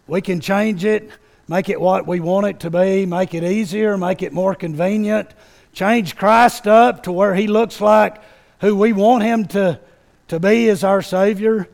We 0.06 0.20
can 0.20 0.40
change 0.40 0.84
it, 0.84 1.10
make 1.48 1.68
it 1.68 1.80
what 1.80 2.06
we 2.06 2.20
want 2.20 2.46
it 2.46 2.60
to 2.60 2.70
be, 2.70 3.06
make 3.06 3.34
it 3.34 3.42
easier, 3.42 3.96
make 3.96 4.22
it 4.22 4.32
more 4.32 4.54
convenient, 4.54 5.30
change 5.72 6.16
Christ 6.16 6.66
up 6.66 7.02
to 7.04 7.12
where 7.12 7.34
he 7.34 7.46
looks 7.46 7.80
like 7.80 8.22
who 8.60 8.76
we 8.76 8.92
want 8.92 9.24
him 9.24 9.46
to, 9.46 9.80
to 10.28 10.40
be 10.40 10.68
as 10.68 10.84
our 10.84 11.02
Savior. 11.02 11.68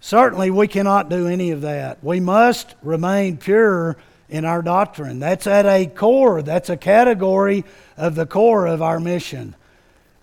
Certainly, 0.00 0.50
we 0.50 0.68
cannot 0.68 1.08
do 1.08 1.26
any 1.26 1.50
of 1.50 1.62
that. 1.62 2.04
We 2.04 2.20
must 2.20 2.74
remain 2.82 3.38
pure 3.38 3.96
in 4.28 4.44
our 4.44 4.62
doctrine. 4.62 5.18
That's 5.18 5.46
at 5.46 5.66
a 5.66 5.86
core, 5.86 6.42
that's 6.42 6.70
a 6.70 6.76
category 6.76 7.64
of 7.96 8.14
the 8.14 8.26
core 8.26 8.66
of 8.66 8.82
our 8.82 9.00
mission. 9.00 9.54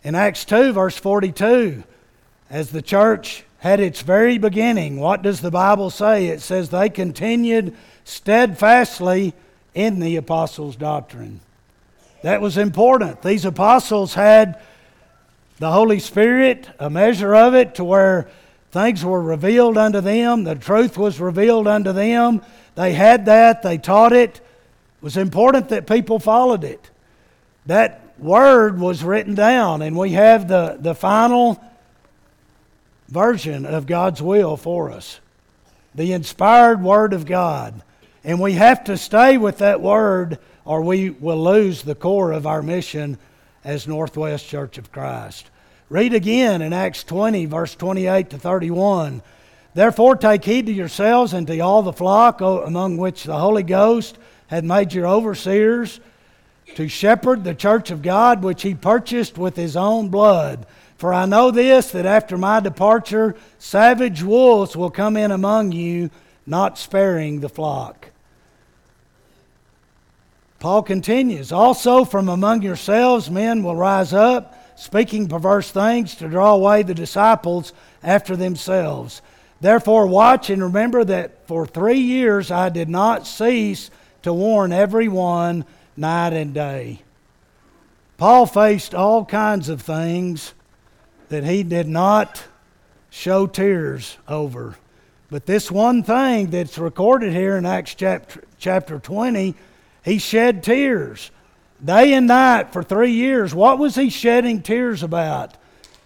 In 0.03 0.15
Acts 0.15 0.45
2, 0.45 0.73
verse 0.73 0.97
42, 0.97 1.83
as 2.49 2.69
the 2.69 2.81
church 2.81 3.43
had 3.61 3.79
its 3.79 4.01
very 4.01 4.39
beginning, 4.39 4.99
what 4.99 5.21
does 5.21 5.41
the 5.41 5.51
Bible 5.51 5.91
say? 5.91 6.25
It 6.25 6.41
says 6.41 6.69
they 6.69 6.89
continued 6.89 7.77
steadfastly 8.03 9.35
in 9.75 9.99
the 9.99 10.15
apostles' 10.15 10.75
doctrine. 10.75 11.41
That 12.23 12.41
was 12.41 12.57
important. 12.57 13.21
These 13.21 13.45
apostles 13.45 14.15
had 14.15 14.59
the 15.59 15.71
Holy 15.71 15.99
Spirit, 15.99 16.69
a 16.79 16.89
measure 16.89 17.35
of 17.35 17.53
it, 17.53 17.75
to 17.75 17.83
where 17.83 18.27
things 18.71 19.05
were 19.05 19.21
revealed 19.21 19.77
unto 19.77 20.01
them, 20.01 20.43
the 20.43 20.55
truth 20.55 20.97
was 20.97 21.19
revealed 21.19 21.67
unto 21.67 21.91
them. 21.91 22.41
They 22.73 22.93
had 22.93 23.27
that, 23.27 23.61
they 23.61 23.77
taught 23.77 24.11
it. 24.11 24.37
It 24.37 25.03
was 25.03 25.17
important 25.17 25.69
that 25.69 25.85
people 25.85 26.17
followed 26.17 26.63
it. 26.63 26.89
That 27.67 28.01
word 28.17 28.79
was 28.79 29.03
written 29.03 29.35
down, 29.35 29.83
and 29.83 29.95
we 29.95 30.13
have 30.13 30.47
the, 30.47 30.77
the 30.79 30.95
final 30.95 31.63
version 33.11 33.65
of 33.65 33.85
God's 33.85 34.21
will 34.21 34.57
for 34.57 34.89
us 34.89 35.19
the 35.93 36.13
inspired 36.13 36.81
Word 36.81 37.13
of 37.13 37.25
God. 37.25 37.81
And 38.23 38.39
we 38.39 38.53
have 38.53 38.85
to 38.85 38.97
stay 38.97 39.37
with 39.37 39.57
that 39.57 39.81
Word 39.81 40.39
or 40.63 40.81
we 40.81 41.09
will 41.09 41.43
lose 41.43 41.81
the 41.81 41.95
core 41.95 42.31
of 42.31 42.47
our 42.47 42.61
mission 42.61 43.17
as 43.63 43.87
Northwest 43.87 44.47
Church 44.47 44.77
of 44.77 44.91
Christ. 44.91 45.49
Read 45.89 46.13
again 46.13 46.61
in 46.61 46.71
Acts 46.71 47.03
20, 47.03 47.45
verse 47.47 47.75
28 47.75 48.29
to 48.29 48.37
31. 48.37 49.21
Therefore, 49.73 50.15
take 50.15 50.45
heed 50.45 50.67
to 50.67 50.71
yourselves 50.71 51.33
and 51.33 51.45
to 51.47 51.59
all 51.59 51.81
the 51.81 51.91
flock 51.91 52.39
among 52.39 52.97
which 52.97 53.23
the 53.23 53.37
Holy 53.37 53.63
Ghost 53.63 54.17
hath 54.47 54.63
made 54.63 54.93
your 54.93 55.07
overseers 55.07 55.99
to 56.75 56.87
shepherd 56.87 57.43
the 57.43 57.55
church 57.55 57.91
of 57.91 58.01
God, 58.01 58.43
which 58.43 58.61
he 58.61 58.75
purchased 58.75 59.37
with 59.37 59.55
his 59.55 59.75
own 59.75 60.07
blood. 60.09 60.65
For 61.01 61.15
I 61.15 61.25
know 61.25 61.49
this, 61.49 61.89
that 61.93 62.05
after 62.05 62.37
my 62.37 62.59
departure, 62.59 63.35
savage 63.57 64.21
wolves 64.21 64.75
will 64.75 64.91
come 64.91 65.17
in 65.17 65.31
among 65.31 65.71
you, 65.71 66.11
not 66.45 66.77
sparing 66.77 67.39
the 67.39 67.49
flock. 67.49 68.11
Paul 70.59 70.83
continues 70.83 71.51
Also, 71.51 72.05
from 72.05 72.29
among 72.29 72.61
yourselves, 72.61 73.31
men 73.31 73.63
will 73.63 73.75
rise 73.75 74.13
up 74.13 74.55
speaking 74.75 75.27
perverse 75.27 75.71
things 75.71 76.13
to 76.17 76.29
draw 76.29 76.53
away 76.53 76.83
the 76.83 76.93
disciples 76.93 77.73
after 78.03 78.35
themselves. 78.35 79.23
Therefore, 79.59 80.05
watch 80.05 80.51
and 80.51 80.61
remember 80.61 81.03
that 81.03 81.47
for 81.47 81.65
three 81.65 81.97
years 81.97 82.51
I 82.51 82.69
did 82.69 82.89
not 82.89 83.25
cease 83.25 83.89
to 84.21 84.31
warn 84.31 84.71
everyone 84.71 85.65
night 85.97 86.33
and 86.33 86.53
day. 86.53 87.01
Paul 88.17 88.45
faced 88.45 88.93
all 88.93 89.25
kinds 89.25 89.67
of 89.67 89.81
things 89.81 90.53
that 91.31 91.45
he 91.45 91.63
did 91.63 91.87
not 91.87 92.43
show 93.09 93.47
tears 93.47 94.17
over. 94.27 94.75
But 95.29 95.45
this 95.45 95.71
one 95.71 96.03
thing 96.03 96.49
that's 96.49 96.77
recorded 96.77 97.31
here 97.31 97.55
in 97.55 97.65
Acts 97.65 97.95
chapter, 97.95 98.43
chapter 98.59 98.99
20, 98.99 99.55
he 100.03 100.17
shed 100.17 100.61
tears 100.61 101.31
day 101.83 102.13
and 102.13 102.27
night 102.27 102.73
for 102.73 102.83
three 102.83 103.13
years. 103.13 103.55
What 103.55 103.79
was 103.79 103.95
he 103.95 104.09
shedding 104.09 104.61
tears 104.61 105.03
about? 105.03 105.55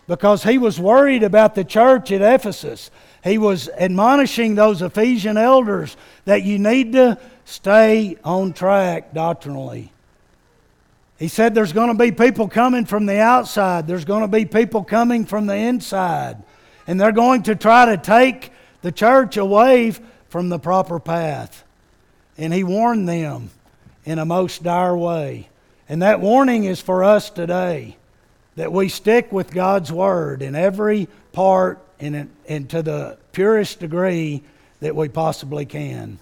Because 0.07 0.43
he 0.43 0.59
was 0.59 0.79
worried 0.79 1.23
about 1.23 1.55
the 1.55 1.63
church 1.63 2.11
at 2.11 2.21
Ephesus. 2.21 2.91
He 3.23 3.39
was 3.39 3.67
admonishing 3.69 4.53
those 4.53 4.83
Ephesian 4.83 5.37
elders 5.37 5.97
that 6.25 6.43
you 6.43 6.59
need 6.59 6.93
to 6.93 7.17
stay 7.45 8.17
on 8.23 8.53
track 8.53 9.11
doctrinally. 9.11 9.91
He 11.17 11.27
said 11.29 11.55
there's 11.55 11.73
going 11.73 11.89
to 11.89 11.97
be 11.97 12.11
people 12.11 12.47
coming 12.47 12.85
from 12.85 13.05
the 13.05 13.19
outside, 13.19 13.87
there's 13.87 14.05
going 14.05 14.21
to 14.21 14.27
be 14.27 14.45
people 14.45 14.83
coming 14.83 15.25
from 15.25 15.45
the 15.45 15.55
inside, 15.55 16.43
and 16.87 16.99
they're 16.99 17.11
going 17.11 17.43
to 17.43 17.55
try 17.55 17.85
to 17.85 17.97
take 17.97 18.51
the 18.81 18.91
church 18.91 19.37
away 19.37 19.93
from 20.29 20.49
the 20.49 20.59
proper 20.59 20.99
path. 20.99 21.63
And 22.37 22.53
he 22.53 22.63
warned 22.63 23.07
them 23.07 23.49
in 24.03 24.19
a 24.19 24.25
most 24.25 24.61
dire 24.61 24.95
way. 24.95 25.49
And 25.87 26.01
that 26.01 26.19
warning 26.19 26.65
is 26.65 26.81
for 26.81 27.03
us 27.03 27.29
today 27.29 27.95
that 28.55 28.71
we 28.71 28.89
stick 28.89 29.31
with 29.31 29.51
God's 29.51 29.91
Word 29.91 30.41
in 30.41 30.55
every 30.55 31.07
part 31.31 31.79
and, 31.99 32.29
and 32.47 32.69
to 32.69 32.81
the 32.81 33.17
purest 33.31 33.79
degree 33.79 34.43
that 34.81 34.95
we 34.95 35.09
possibly 35.09 35.65
can. 35.65 36.19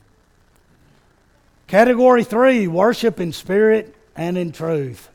Category 1.67 2.23
three 2.23 2.67
worship 2.67 3.19
in 3.19 3.32
spirit 3.32 3.95
and 4.15 4.38
in 4.38 4.52
truth. 4.52 5.10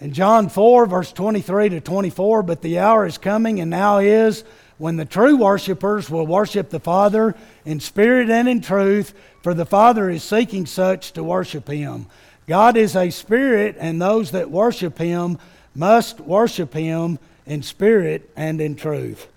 In 0.00 0.12
John 0.12 0.48
4, 0.48 0.86
verse 0.86 1.12
23 1.12 1.70
to 1.70 1.80
24, 1.80 2.42
but 2.42 2.60
the 2.60 2.78
hour 2.78 3.06
is 3.06 3.16
coming 3.16 3.60
and 3.60 3.70
now 3.70 3.98
is 3.98 4.44
when 4.76 4.96
the 4.96 5.04
true 5.04 5.36
worshipers 5.36 6.10
will 6.10 6.26
worship 6.26 6.70
the 6.70 6.80
Father 6.80 7.34
in 7.64 7.80
spirit 7.80 8.28
and 8.28 8.48
in 8.48 8.60
truth, 8.60 9.14
for 9.42 9.54
the 9.54 9.66
Father 9.66 10.10
is 10.10 10.22
seeking 10.22 10.66
such 10.66 11.12
to 11.12 11.22
worship 11.22 11.68
him. 11.68 12.06
God 12.46 12.76
is 12.76 12.96
a 12.96 13.10
spirit, 13.10 13.76
and 13.78 14.02
those 14.02 14.32
that 14.32 14.50
worship 14.50 14.98
him 14.98 15.38
must 15.74 16.20
worship 16.20 16.74
him 16.74 17.18
in 17.46 17.62
spirit 17.62 18.28
and 18.36 18.60
in 18.60 18.76
truth. 18.76 19.28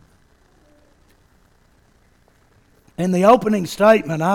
In 2.98 3.12
the 3.12 3.26
opening 3.26 3.68
statement, 3.68 4.22
I, 4.24 4.34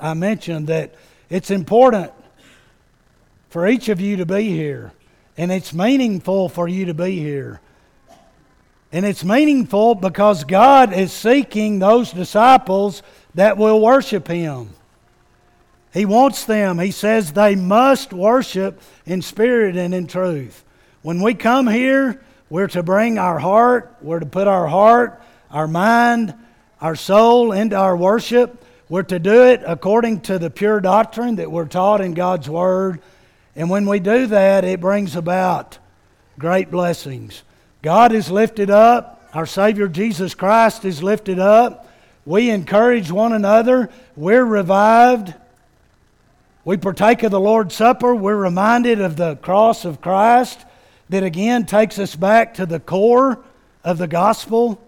I 0.00 0.14
mentioned 0.14 0.66
that 0.66 0.94
it's 1.30 1.50
important 1.50 2.12
for 3.52 3.68
each 3.68 3.90
of 3.90 4.00
you 4.00 4.16
to 4.16 4.24
be 4.24 4.48
here, 4.48 4.92
and 5.36 5.52
it's 5.52 5.74
meaningful 5.74 6.48
for 6.48 6.66
you 6.66 6.86
to 6.86 6.94
be 6.94 7.18
here. 7.18 7.60
And 8.90 9.04
it's 9.04 9.22
meaningful 9.22 9.94
because 9.94 10.44
God 10.44 10.94
is 10.94 11.12
seeking 11.12 11.78
those 11.78 12.12
disciples 12.12 13.02
that 13.34 13.58
will 13.58 13.78
worship 13.78 14.26
Him. 14.26 14.70
He 15.92 16.06
wants 16.06 16.46
them, 16.46 16.78
he 16.78 16.90
says 16.90 17.32
they 17.34 17.54
must 17.54 18.14
worship 18.14 18.80
in 19.04 19.20
spirit 19.20 19.76
and 19.76 19.92
in 19.92 20.06
truth. 20.06 20.64
When 21.02 21.20
we 21.20 21.34
come 21.34 21.66
here, 21.66 22.22
we're 22.48 22.68
to 22.68 22.82
bring 22.82 23.18
our 23.18 23.38
heart, 23.38 23.94
we're 24.00 24.20
to 24.20 24.26
put 24.26 24.48
our 24.48 24.66
heart, 24.66 25.20
our 25.50 25.68
mind, 25.68 26.32
our 26.80 26.96
soul 26.96 27.52
into 27.52 27.76
our 27.76 27.98
worship. 27.98 28.64
We're 28.88 29.02
to 29.02 29.18
do 29.18 29.44
it 29.44 29.62
according 29.66 30.22
to 30.22 30.38
the 30.38 30.48
pure 30.48 30.80
doctrine 30.80 31.36
that 31.36 31.52
we're 31.52 31.66
taught 31.66 32.00
in 32.00 32.14
God's 32.14 32.48
Word. 32.48 33.02
And 33.54 33.68
when 33.68 33.86
we 33.86 34.00
do 34.00 34.26
that, 34.28 34.64
it 34.64 34.80
brings 34.80 35.14
about 35.14 35.78
great 36.38 36.70
blessings. 36.70 37.42
God 37.82 38.12
is 38.12 38.30
lifted 38.30 38.70
up, 38.70 39.28
our 39.34 39.46
Savior 39.46 39.88
Jesus 39.88 40.34
Christ 40.34 40.84
is 40.84 41.02
lifted 41.02 41.38
up. 41.38 41.88
We 42.24 42.50
encourage 42.50 43.10
one 43.10 43.32
another, 43.32 43.90
we're 44.16 44.44
revived. 44.44 45.34
We 46.64 46.76
partake 46.76 47.24
of 47.24 47.32
the 47.32 47.40
Lord's 47.40 47.74
Supper. 47.74 48.14
We're 48.14 48.36
reminded 48.36 49.00
of 49.00 49.16
the 49.16 49.34
cross 49.36 49.84
of 49.84 50.00
Christ 50.00 50.64
that 51.08 51.24
again 51.24 51.66
takes 51.66 51.98
us 51.98 52.14
back 52.14 52.54
to 52.54 52.66
the 52.66 52.78
core 52.78 53.42
of 53.82 53.98
the 53.98 54.06
gospel, 54.06 54.80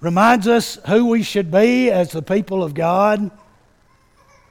reminds 0.00 0.48
us 0.48 0.76
who 0.88 1.06
we 1.06 1.22
should 1.22 1.52
be 1.52 1.90
as 1.90 2.10
the 2.10 2.22
people 2.22 2.64
of 2.64 2.74
God. 2.74 3.30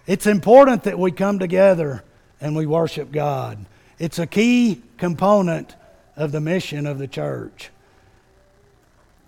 It's 0.08 0.25
important 0.25 0.84
that 0.84 0.97
we 0.97 1.12
come 1.12 1.38
together 1.38 2.04
and 2.41 2.56
we 2.56 2.65
worship 2.65 3.12
God. 3.12 3.65
It's 3.97 4.19
a 4.19 4.28
key 4.28 4.82
component 4.97 5.75
of 6.15 6.32
the 6.32 6.41
mission 6.41 6.86
of 6.86 6.99
the 6.99 7.08
church. 7.08 7.69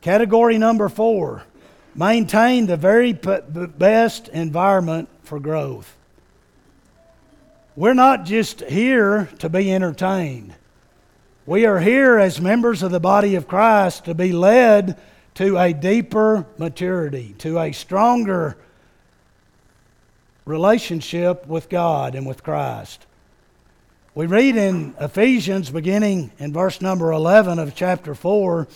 Category 0.02 0.58
number 0.58 0.89
four 0.89 1.43
maintain 1.93 2.65
the 2.65 2.78
very 2.78 3.13
best 3.13 4.28
environment 4.30 5.10
for 5.24 5.39
growth. 5.39 5.97
We're 7.76 7.93
not 7.93 8.26
just 8.26 8.62
here 8.62 9.30
to 9.39 9.50
be 9.50 9.74
entertained. 9.74 10.56
We 11.45 11.65
are 11.65 11.80
here 11.80 12.17
as 12.17 12.39
members 12.39 12.84
of 12.84 12.91
the 12.91 13.00
body 13.00 13.36
of 13.36 13.47
Christ 13.47 14.06
to 14.06 14.13
be 14.13 14.32
led 14.32 15.00
to 15.36 15.58
a 15.58 15.74
deeper 15.74 16.45
maturity, 16.58 17.36
to 17.39 17.60
a 17.60 17.71
stronger 17.71 18.58
relationship 20.51 21.47
with 21.47 21.69
God 21.69 22.13
and 22.13 22.27
with 22.27 22.43
Christ. 22.43 23.05
We 24.13 24.27
read 24.27 24.55
in 24.55 24.93
Ephesians, 24.99 25.71
beginning 25.71 26.31
in 26.37 26.53
verse 26.53 26.81
number 26.81 27.11
11 27.11 27.57
of 27.57 27.73
chapter 27.73 28.13
4, 28.13 28.67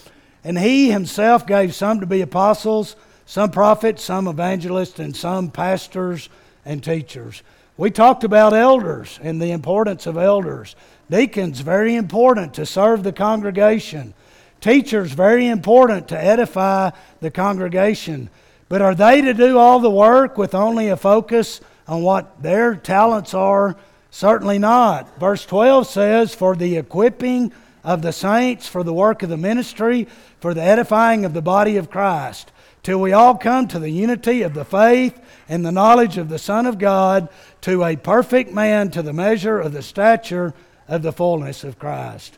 and 0.43 0.57
he 0.57 0.89
himself 0.89 1.45
gave 1.45 1.75
some 1.75 1.99
to 1.99 2.05
be 2.05 2.21
apostles, 2.21 2.95
some 3.25 3.51
prophets, 3.51 4.03
some 4.03 4.27
evangelists, 4.27 4.97
and 4.99 5.15
some 5.15 5.51
pastors 5.51 6.29
and 6.63 6.83
teachers 6.83 7.43
we 7.77 7.91
talked 7.91 8.23
about 8.23 8.53
elders 8.53 9.19
and 9.21 9.41
the 9.41 9.51
importance 9.51 10.05
of 10.05 10.17
elders. 10.17 10.75
Deacons, 11.09 11.59
very 11.59 11.95
important 11.95 12.53
to 12.53 12.65
serve 12.65 13.03
the 13.03 13.11
congregation. 13.11 14.13
Teachers, 14.61 15.11
very 15.11 15.47
important 15.47 16.07
to 16.07 16.17
edify 16.17 16.91
the 17.19 17.31
congregation. 17.31 18.29
But 18.67 18.81
are 18.81 18.95
they 18.95 19.21
to 19.21 19.33
do 19.33 19.57
all 19.57 19.79
the 19.79 19.89
work 19.89 20.37
with 20.37 20.55
only 20.55 20.89
a 20.89 20.97
focus 20.97 21.61
on 21.87 22.01
what 22.01 22.41
their 22.41 22.75
talents 22.75 23.33
are? 23.33 23.75
Certainly 24.11 24.59
not. 24.59 25.19
Verse 25.19 25.45
12 25.45 25.87
says, 25.87 26.33
For 26.33 26.55
the 26.55 26.77
equipping 26.77 27.51
of 27.83 28.01
the 28.01 28.13
saints, 28.13 28.67
for 28.67 28.83
the 28.83 28.93
work 28.93 29.23
of 29.23 29.29
the 29.29 29.37
ministry, 29.37 30.07
for 30.39 30.53
the 30.53 30.63
edifying 30.63 31.25
of 31.25 31.33
the 31.33 31.41
body 31.41 31.77
of 31.77 31.89
Christ 31.89 32.51
till 32.85 33.01
we 33.01 33.13
all 33.13 33.35
come 33.35 33.67
to 33.67 33.79
the 33.79 33.89
unity 33.89 34.43
of 34.43 34.53
the 34.53 34.63
faith 34.63 35.19
and 35.49 35.65
the 35.65 35.71
knowledge 35.71 36.19
of 36.19 36.29
the 36.29 36.37
Son 36.37 36.67
of 36.67 36.77
God, 36.77 37.27
to 37.61 37.83
a 37.83 37.95
perfect 37.95 38.53
man, 38.53 38.91
to 38.91 39.01
the 39.01 39.11
measure 39.11 39.59
of 39.59 39.73
the 39.73 39.81
stature 39.81 40.53
of 40.87 41.01
the 41.01 41.11
fullness 41.11 41.63
of 41.63 41.79
Christ. 41.79 42.37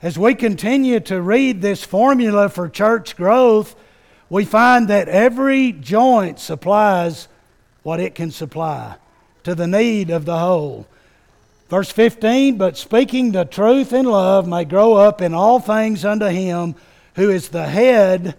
As 0.00 0.16
we 0.16 0.36
continue 0.36 1.00
to 1.00 1.20
read 1.20 1.60
this 1.60 1.82
formula 1.82 2.48
for 2.48 2.68
church 2.68 3.16
growth, 3.16 3.74
we 4.30 4.44
find 4.44 4.88
that 4.88 5.08
every 5.08 5.72
joint 5.72 6.38
supplies 6.38 7.28
what 7.82 8.00
it 8.00 8.14
can 8.14 8.30
supply 8.30 8.96
to 9.44 9.54
the 9.54 9.66
need 9.66 10.10
of 10.10 10.24
the 10.24 10.38
whole. 10.38 10.86
Verse 11.68 11.90
15, 11.90 12.56
but 12.56 12.76
speaking 12.76 13.32
the 13.32 13.44
truth 13.44 13.92
in 13.92 14.06
love 14.06 14.46
may 14.46 14.64
grow 14.64 14.94
up 14.94 15.20
in 15.20 15.34
all 15.34 15.60
things 15.60 16.04
unto 16.04 16.26
him 16.26 16.74
who 17.14 17.30
is 17.30 17.48
the 17.48 17.66
head, 17.66 18.34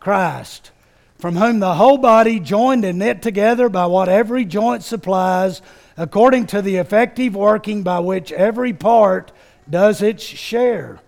Christ 0.00 0.70
from 1.18 1.34
whom 1.36 1.58
the 1.58 1.74
whole 1.74 1.98
body, 1.98 2.38
joined 2.38 2.84
and 2.84 2.98
knit 2.98 3.20
together 3.20 3.68
by 3.68 3.86
what 3.86 4.08
every 4.08 4.44
joint 4.44 4.84
supplies, 4.84 5.60
according 5.96 6.46
to 6.46 6.62
the 6.62 6.76
effective 6.76 7.34
working 7.34 7.82
by 7.82 7.98
which 7.98 8.30
every 8.32 8.72
part 8.72 9.32
does 9.68 10.00
its 10.00 10.22
share. 10.22 11.00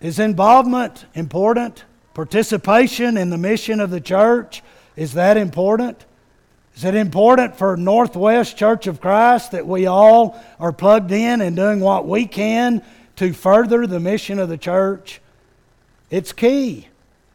Is 0.00 0.18
involvement 0.18 1.04
important? 1.14 1.84
Participation 2.14 3.16
in 3.16 3.30
the 3.30 3.38
mission 3.38 3.80
of 3.80 3.90
the 3.90 4.00
church, 4.00 4.62
is 4.96 5.14
that 5.14 5.36
important? 5.36 6.04
Is 6.76 6.84
it 6.84 6.94
important 6.94 7.56
for 7.56 7.76
Northwest 7.76 8.56
Church 8.56 8.86
of 8.86 9.00
Christ 9.00 9.52
that 9.52 9.66
we 9.66 9.86
all 9.86 10.40
are 10.58 10.72
plugged 10.72 11.12
in 11.12 11.40
and 11.40 11.56
doing 11.56 11.80
what 11.80 12.06
we 12.06 12.26
can 12.26 12.82
to 13.16 13.32
further 13.32 13.86
the 13.86 14.00
mission 14.00 14.38
of 14.38 14.48
the 14.48 14.58
church? 14.58 15.20
It's 16.10 16.32
key. 16.32 16.88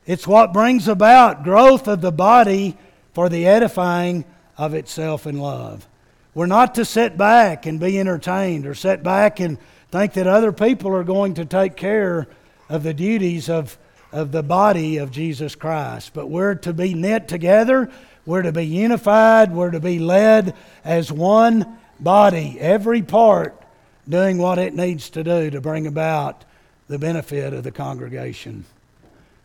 It's 0.05 0.27
what 0.27 0.53
brings 0.53 0.87
about 0.87 1.43
growth 1.43 1.87
of 1.87 2.01
the 2.01 2.11
body 2.11 2.77
for 3.13 3.29
the 3.29 3.47
edifying 3.47 4.25
of 4.57 4.73
itself 4.73 5.25
in 5.25 5.39
love. 5.39 5.87
We're 6.33 6.45
not 6.47 6.75
to 6.75 6.85
sit 6.85 7.17
back 7.17 7.65
and 7.65 7.79
be 7.79 7.99
entertained 7.99 8.67
or 8.67 8.75
sit 8.75 9.03
back 9.03 9.39
and 9.39 9.57
think 9.89 10.13
that 10.13 10.27
other 10.27 10.51
people 10.51 10.93
are 10.93 11.03
going 11.03 11.35
to 11.35 11.45
take 11.45 11.77
care 11.77 12.27
of 12.67 12.83
the 12.83 12.93
duties 12.93 13.49
of, 13.49 13.77
of 14.15 14.31
the 14.31 14.41
body 14.41 14.95
of 14.97 15.11
Jesus 15.11 15.55
Christ. 15.55 16.11
But 16.13 16.29
we're 16.29 16.55
to 16.55 16.71
be 16.71 16.93
knit 16.93 17.27
together, 17.27 17.91
we're 18.25 18.43
to 18.43 18.53
be 18.53 18.65
unified, 18.65 19.53
we're 19.53 19.71
to 19.71 19.81
be 19.81 19.99
led 19.99 20.55
as 20.85 21.11
one 21.11 21.77
body, 21.99 22.57
every 22.61 23.01
part 23.01 23.61
doing 24.07 24.37
what 24.37 24.57
it 24.57 24.73
needs 24.73 25.09
to 25.09 25.23
do 25.23 25.49
to 25.49 25.59
bring 25.59 25.85
about 25.85 26.45
the 26.87 26.97
benefit 26.97 27.53
of 27.53 27.65
the 27.65 27.71
congregation. 27.71 28.63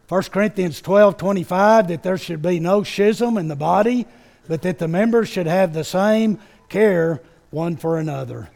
1 0.08 0.22
Corinthians 0.24 0.80
12 0.80 1.16
25, 1.16 1.88
that 1.88 2.04
there 2.04 2.18
should 2.18 2.40
be 2.40 2.60
no 2.60 2.84
schism 2.84 3.38
in 3.38 3.48
the 3.48 3.56
body, 3.56 4.06
but 4.46 4.62
that 4.62 4.78
the 4.78 4.86
members 4.86 5.28
should 5.28 5.48
have 5.48 5.72
the 5.72 5.84
same 5.84 6.38
care 6.68 7.20
one 7.50 7.76
for 7.76 7.98
another. 7.98 8.48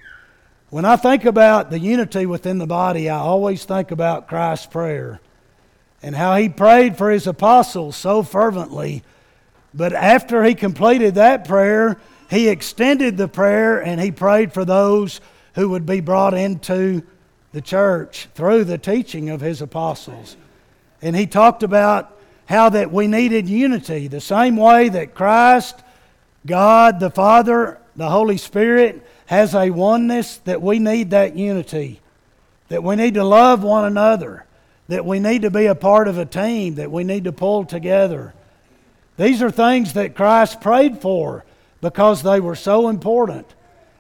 When 0.70 0.84
I 0.84 0.94
think 0.94 1.24
about 1.24 1.70
the 1.70 1.80
unity 1.80 2.24
within 2.24 2.58
the 2.58 2.66
body, 2.68 3.10
I 3.10 3.18
always 3.18 3.64
think 3.64 3.90
about 3.90 4.28
Christ's 4.28 4.66
prayer 4.66 5.20
and 6.04 6.14
how 6.14 6.36
he 6.36 6.50
prayed 6.50 6.98
for 6.98 7.10
his 7.10 7.26
apostles 7.26 7.96
so 7.96 8.22
fervently. 8.22 9.02
But 9.72 9.94
after 9.94 10.44
he 10.44 10.54
completed 10.54 11.14
that 11.14 11.48
prayer, 11.48 11.98
he 12.28 12.48
extended 12.48 13.16
the 13.16 13.26
prayer 13.26 13.82
and 13.82 13.98
he 13.98 14.10
prayed 14.10 14.52
for 14.52 14.66
those 14.66 15.22
who 15.54 15.70
would 15.70 15.86
be 15.86 16.00
brought 16.00 16.34
into 16.34 17.02
the 17.52 17.62
church 17.62 18.28
through 18.34 18.64
the 18.64 18.76
teaching 18.76 19.30
of 19.30 19.40
his 19.40 19.62
apostles. 19.62 20.36
And 21.00 21.16
he 21.16 21.26
talked 21.26 21.62
about 21.62 22.14
how 22.50 22.68
that 22.68 22.92
we 22.92 23.06
needed 23.06 23.48
unity, 23.48 24.06
the 24.06 24.20
same 24.20 24.58
way 24.58 24.90
that 24.90 25.14
Christ, 25.14 25.82
God 26.44 27.00
the 27.00 27.08
Father, 27.08 27.78
the 27.96 28.10
Holy 28.10 28.36
Spirit 28.36 29.02
has 29.24 29.54
a 29.54 29.70
oneness 29.70 30.36
that 30.44 30.60
we 30.60 30.78
need 30.78 31.12
that 31.12 31.34
unity, 31.34 32.02
that 32.68 32.84
we 32.84 32.94
need 32.94 33.14
to 33.14 33.24
love 33.24 33.62
one 33.62 33.86
another, 33.86 34.44
that 34.88 35.04
we 35.04 35.18
need 35.18 35.42
to 35.42 35.50
be 35.50 35.66
a 35.66 35.74
part 35.74 36.08
of 36.08 36.18
a 36.18 36.26
team, 36.26 36.76
that 36.76 36.90
we 36.90 37.04
need 37.04 37.24
to 37.24 37.32
pull 37.32 37.64
together. 37.64 38.34
These 39.16 39.42
are 39.42 39.50
things 39.50 39.94
that 39.94 40.14
Christ 40.14 40.60
prayed 40.60 41.00
for 41.00 41.44
because 41.80 42.22
they 42.22 42.40
were 42.40 42.56
so 42.56 42.88
important. 42.88 43.46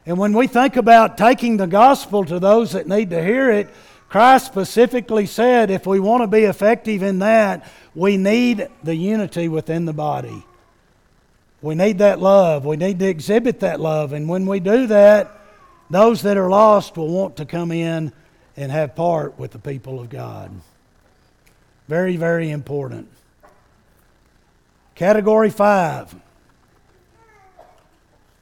And 0.06 0.18
when 0.18 0.34
we 0.36 0.46
think 0.46 0.76
about 0.76 1.16
taking 1.16 1.56
the 1.56 1.66
gospel 1.66 2.24
to 2.24 2.38
those 2.38 2.72
that 2.72 2.86
need 2.86 3.10
to 3.10 3.24
hear 3.24 3.50
it, 3.50 3.68
Christ 4.08 4.46
specifically 4.46 5.26
said 5.26 5.70
if 5.70 5.86
we 5.86 5.98
want 5.98 6.22
to 6.22 6.26
be 6.26 6.44
effective 6.44 7.02
in 7.02 7.20
that, 7.20 7.66
we 7.94 8.16
need 8.16 8.68
the 8.82 8.94
unity 8.94 9.48
within 9.48 9.86
the 9.86 9.92
body. 9.92 10.44
We 11.62 11.74
need 11.74 11.98
that 11.98 12.20
love. 12.20 12.66
We 12.66 12.76
need 12.76 12.98
to 12.98 13.06
exhibit 13.06 13.60
that 13.60 13.80
love. 13.80 14.12
And 14.12 14.28
when 14.28 14.44
we 14.44 14.60
do 14.60 14.86
that, 14.88 15.32
those 15.88 16.22
that 16.22 16.36
are 16.36 16.50
lost 16.50 16.96
will 16.96 17.08
want 17.08 17.36
to 17.38 17.46
come 17.46 17.72
in 17.72 18.12
and 18.56 18.70
have 18.70 18.94
part 18.94 19.38
with 19.38 19.52
the 19.52 19.58
people 19.58 20.00
of 20.00 20.10
God. 20.10 20.50
Very, 21.88 22.16
very 22.16 22.50
important. 22.50 23.08
Category 24.94 25.50
five. 25.50 26.14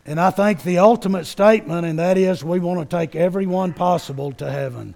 And 0.04 0.20
I 0.20 0.30
think 0.30 0.62
the 0.62 0.78
ultimate 0.78 1.26
statement, 1.26 1.86
and 1.86 1.98
that 1.98 2.18
is 2.18 2.44
we 2.44 2.58
want 2.58 2.88
to 2.88 2.96
take 2.96 3.14
everyone 3.14 3.72
possible 3.72 4.32
to 4.32 4.50
heaven. 4.50 4.94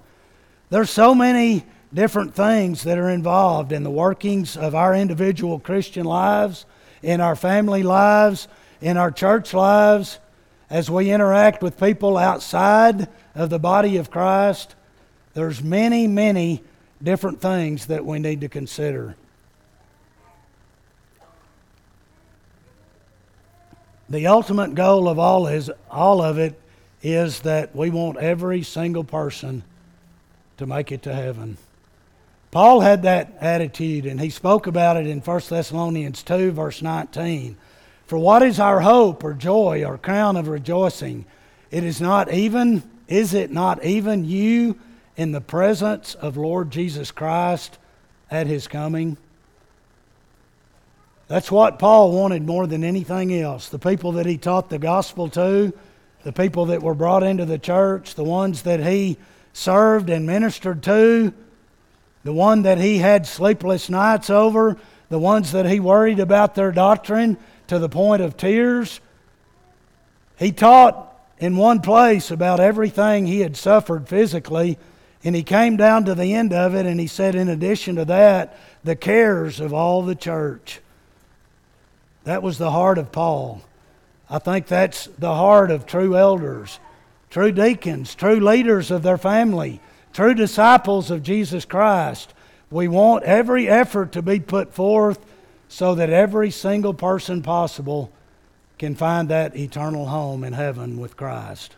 There's 0.69 0.91
so 0.91 1.15
many 1.15 1.65
different 1.95 2.35
things 2.35 2.83
that 2.83 2.99
are 2.99 3.09
involved 3.09 3.73
in 3.73 3.85
the 3.85 3.91
workings 3.91 4.57
of 4.57 4.75
our 4.75 4.95
individual 4.95 5.61
Christian 5.61 6.05
lives 6.05 6.67
in 7.03 7.21
our 7.21 7.37
family 7.37 7.83
lives, 7.83 8.49
in 8.81 8.97
our 8.97 9.11
church 9.11 9.55
lives, 9.55 10.19
as 10.69 10.91
we 10.91 11.11
interact 11.13 11.63
with 11.63 11.79
people 11.79 12.17
outside 12.17 13.09
of 13.35 13.49
the 13.51 13.59
body 13.59 13.97
of 13.97 14.11
Christ. 14.11 14.75
There's 15.35 15.63
many, 15.63 16.07
many 16.09 16.65
different 17.03 17.41
things 17.41 17.87
that 17.87 18.05
we 18.05 18.19
need 18.19 18.41
to 18.41 18.49
consider. 18.49 19.17
The 24.09 24.29
ultimate 24.29 24.75
goal 24.75 25.09
of 25.09 25.19
all 25.19 25.47
is 25.49 25.71
all 25.91 26.23
of 26.23 26.39
it 26.39 26.61
is 27.03 27.41
that 27.41 27.75
we 27.75 27.91
want 27.91 28.19
every 28.19 28.63
single 28.63 29.05
person 29.05 29.63
to 30.59 30.67
make 30.67 30.93
it 30.93 31.03
to 31.03 31.15
heaven. 31.15 31.57
Paul 32.51 32.81
had 32.81 33.03
that 33.03 33.37
attitude, 33.41 34.07
and 34.07 34.21
he 34.21 34.31
spoke 34.31 34.67
about 34.67 34.97
it 34.97 35.07
in 35.07 35.21
1 35.21 35.41
Thessalonians 35.49 36.23
2, 36.23 36.53
verse 36.53 36.81
19. 36.81 37.57
For 38.07 38.19
what 38.19 38.43
is 38.43 38.61
our 38.61 38.81
hope 38.81 39.25
or 39.25 39.35
joy 39.35 39.85
or 39.85 39.99
crown 39.99 40.37
of 40.37 40.49
rejoicing? 40.49 41.27
It 41.71 41.83
is 41.83 42.01
not 42.01 42.33
even, 42.33 42.83
is 43.09 43.35
it 43.35 43.51
not 43.51 43.85
even 43.85 44.25
you 44.25 44.79
in 45.17 45.33
the 45.33 45.41
presence 45.41 46.15
of 46.15 46.37
Lord 46.37 46.71
Jesus 46.71 47.11
Christ 47.11 47.79
at 48.31 48.47
his 48.47 48.69
coming? 48.69 49.17
That's 51.29 51.51
what 51.51 51.79
Paul 51.79 52.13
wanted 52.13 52.47
more 52.47 52.67
than 52.67 52.85
anything 52.85 53.35
else. 53.35 53.69
The 53.69 53.79
people 53.79 54.13
that 54.13 54.27
he 54.27 54.39
taught 54.39 54.71
the 54.71 54.79
gospel 54.79 55.29
to, 55.31 55.73
the 56.23 56.33
people 56.33 56.67
that 56.67 56.83
were 56.83 56.95
brought 56.95 57.23
into 57.23 57.45
the 57.45 57.59
church, 57.59 58.15
the 58.15 58.25
ones 58.25 58.63
that 58.63 58.81
he 58.81 59.17
served 59.53 60.11
and 60.11 60.27
ministered 60.27 60.83
to, 60.85 61.33
the 62.23 62.33
one 62.33 62.63
that 62.63 62.79
he 62.79 62.99
had 62.99 63.27
sleepless 63.27 63.89
nights 63.89 64.31
over, 64.31 64.77
the 65.09 65.19
ones 65.19 65.53
that 65.53 65.67
he 65.67 65.81
worried 65.81 66.19
about 66.19 66.55
their 66.55 66.73
doctrine 66.73 67.37
to 67.69 67.79
the 67.79 67.89
point 67.89 68.23
of 68.23 68.37
tears. 68.37 69.01
He 70.39 70.53
taught 70.53 71.13
in 71.39 71.57
one 71.57 71.81
place 71.81 72.31
about 72.31 72.61
everything 72.61 73.27
he 73.27 73.41
had 73.41 73.57
suffered 73.57 74.09
physically, 74.09 74.79
and 75.25 75.35
he 75.35 75.43
came 75.43 75.77
down 75.77 76.05
to 76.05 76.15
the 76.15 76.35
end 76.35 76.53
of 76.53 76.75
it 76.75 76.87
and 76.87 77.01
he 77.01 77.07
said, 77.07 77.35
in 77.35 77.49
addition 77.49 77.97
to 77.97 78.05
that, 78.05 78.57
the 78.85 78.97
cares 78.97 79.61
of 79.61 79.73
all 79.73 80.03
the 80.03 80.15
church. 80.15 80.81
That 82.25 82.43
was 82.43 82.59
the 82.59 82.71
heart 82.71 82.99
of 82.99 83.13
Paul. 83.13 83.63
I 84.29 84.39
think 84.39 84.67
that's 84.67 85.07
the 85.19 85.35
heart 85.35 85.71
of 85.71 85.87
true 85.87 86.17
elders, 86.17 86.79
true 87.31 87.53
deacons, 87.53 88.15
true 88.15 88.41
leaders 88.41 88.91
of 88.91 89.03
their 89.03 89.19
family 89.19 89.81
true 90.17 90.33
disciples 90.33 91.11
of 91.11 91.23
Jesus 91.23 91.67
Christ, 91.67 92.33
we 92.71 92.89
want 92.89 93.25
every 93.25 93.69
effort 93.69 94.13
to 94.13 94.23
be 94.23 94.41
put 94.41 94.73
forth 94.73 95.19
so 95.69 95.95
that 95.95 96.09
every 96.09 96.51
single 96.51 96.95
person 96.95 97.43
possible 97.43 98.11
can 98.79 98.95
find 98.95 99.29
that 99.29 99.55
eternal 99.55 100.07
home 100.07 100.43
in 100.43 100.55
heaven 100.55 100.99
with 100.99 101.19
Christ. 101.19 101.77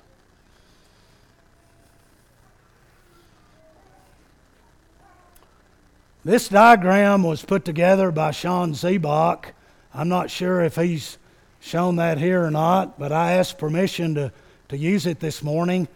This 6.24 6.48
diagram 6.48 7.22
was 7.22 7.44
put 7.44 7.64
together 7.64 8.11
by 8.11 8.33
Sean 8.33 8.72
Zebach. 8.72 9.52
I'm 9.94 10.09
not 10.09 10.31
sure 10.31 10.61
if 10.62 10.74
he's 10.74 11.16
shown 11.61 11.96
that 11.96 12.18
here 12.18 12.44
or 12.44 12.50
not, 12.50 12.98
but 12.98 13.12
I 13.12 13.35
asked 13.35 13.58
permission 13.58 14.14
to, 14.16 14.33
to 14.69 14.77
use 14.77 15.06
it 15.06 15.21
this 15.21 15.42
morning 15.42 15.87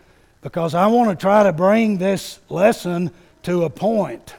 because 0.41 0.75
I 0.75 0.87
want 0.87 1.11
to 1.11 1.17
try 1.17 1.43
to 1.43 1.53
bring 1.53 1.99
this 1.99 2.39
lesson 2.49 3.11
to 3.43 3.65
a 3.65 3.71
point 3.71 4.35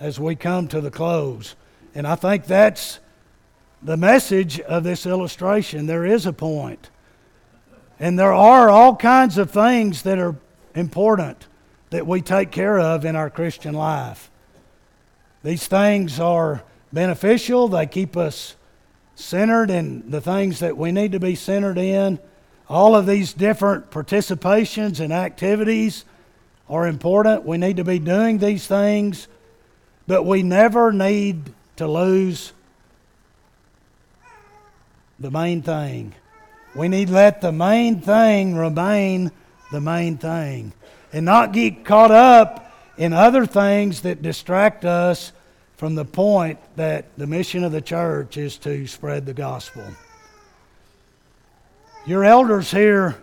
as 0.00 0.18
we 0.18 0.34
come 0.34 0.66
to 0.68 0.80
the 0.80 0.90
close. 0.90 1.54
And 1.94 2.06
I 2.06 2.16
think 2.16 2.46
that's 2.46 2.98
the 3.82 3.96
message 3.96 4.58
of 4.60 4.82
this 4.82 5.06
illustration. 5.06 5.86
There 5.86 6.04
is 6.04 6.26
a 6.26 6.32
point. 6.32 6.90
And 8.00 8.18
there 8.18 8.34
are 8.34 8.68
all 8.68 8.96
kinds 8.96 9.38
of 9.38 9.52
things 9.52 10.02
that 10.02 10.18
are 10.18 10.34
important 10.74 11.46
that 11.90 12.06
we 12.06 12.20
take 12.20 12.50
care 12.50 12.78
of 12.78 13.04
in 13.04 13.14
our 13.14 13.30
Christian 13.30 13.72
life. 13.72 14.30
These 15.46 15.68
things 15.68 16.18
are 16.18 16.64
beneficial, 16.92 17.68
they 17.68 17.86
keep 17.86 18.16
us 18.16 18.56
centered 19.14 19.70
in 19.70 20.10
the 20.10 20.20
things 20.20 20.58
that 20.58 20.76
we 20.76 20.90
need 20.90 21.12
to 21.12 21.20
be 21.20 21.36
centered 21.36 21.78
in. 21.78 22.18
All 22.68 22.96
of 22.96 23.06
these 23.06 23.32
different 23.32 23.92
participations 23.92 24.98
and 24.98 25.12
activities 25.12 26.04
are 26.68 26.88
important. 26.88 27.44
We 27.44 27.58
need 27.58 27.76
to 27.76 27.84
be 27.84 28.00
doing 28.00 28.38
these 28.38 28.66
things, 28.66 29.28
but 30.08 30.24
we 30.24 30.42
never 30.42 30.90
need 30.90 31.54
to 31.76 31.86
lose 31.86 32.52
the 35.20 35.30
main 35.30 35.62
thing. 35.62 36.12
We 36.74 36.88
need 36.88 37.06
to 37.06 37.14
let 37.14 37.40
the 37.40 37.52
main 37.52 38.00
thing 38.00 38.56
remain 38.56 39.30
the 39.70 39.80
main 39.80 40.18
thing 40.18 40.72
and 41.12 41.24
not 41.24 41.52
get 41.52 41.84
caught 41.84 42.10
up 42.10 42.64
in 42.98 43.12
other 43.12 43.46
things 43.46 44.00
that 44.00 44.22
distract 44.22 44.84
us 44.84 45.32
from 45.76 45.94
the 45.94 46.04
point 46.04 46.58
that 46.76 47.04
the 47.18 47.26
mission 47.26 47.62
of 47.62 47.72
the 47.72 47.80
church 47.80 48.36
is 48.36 48.56
to 48.58 48.86
spread 48.86 49.26
the 49.26 49.34
gospel. 49.34 49.84
Your 52.06 52.24
elders 52.24 52.70
here 52.70 53.16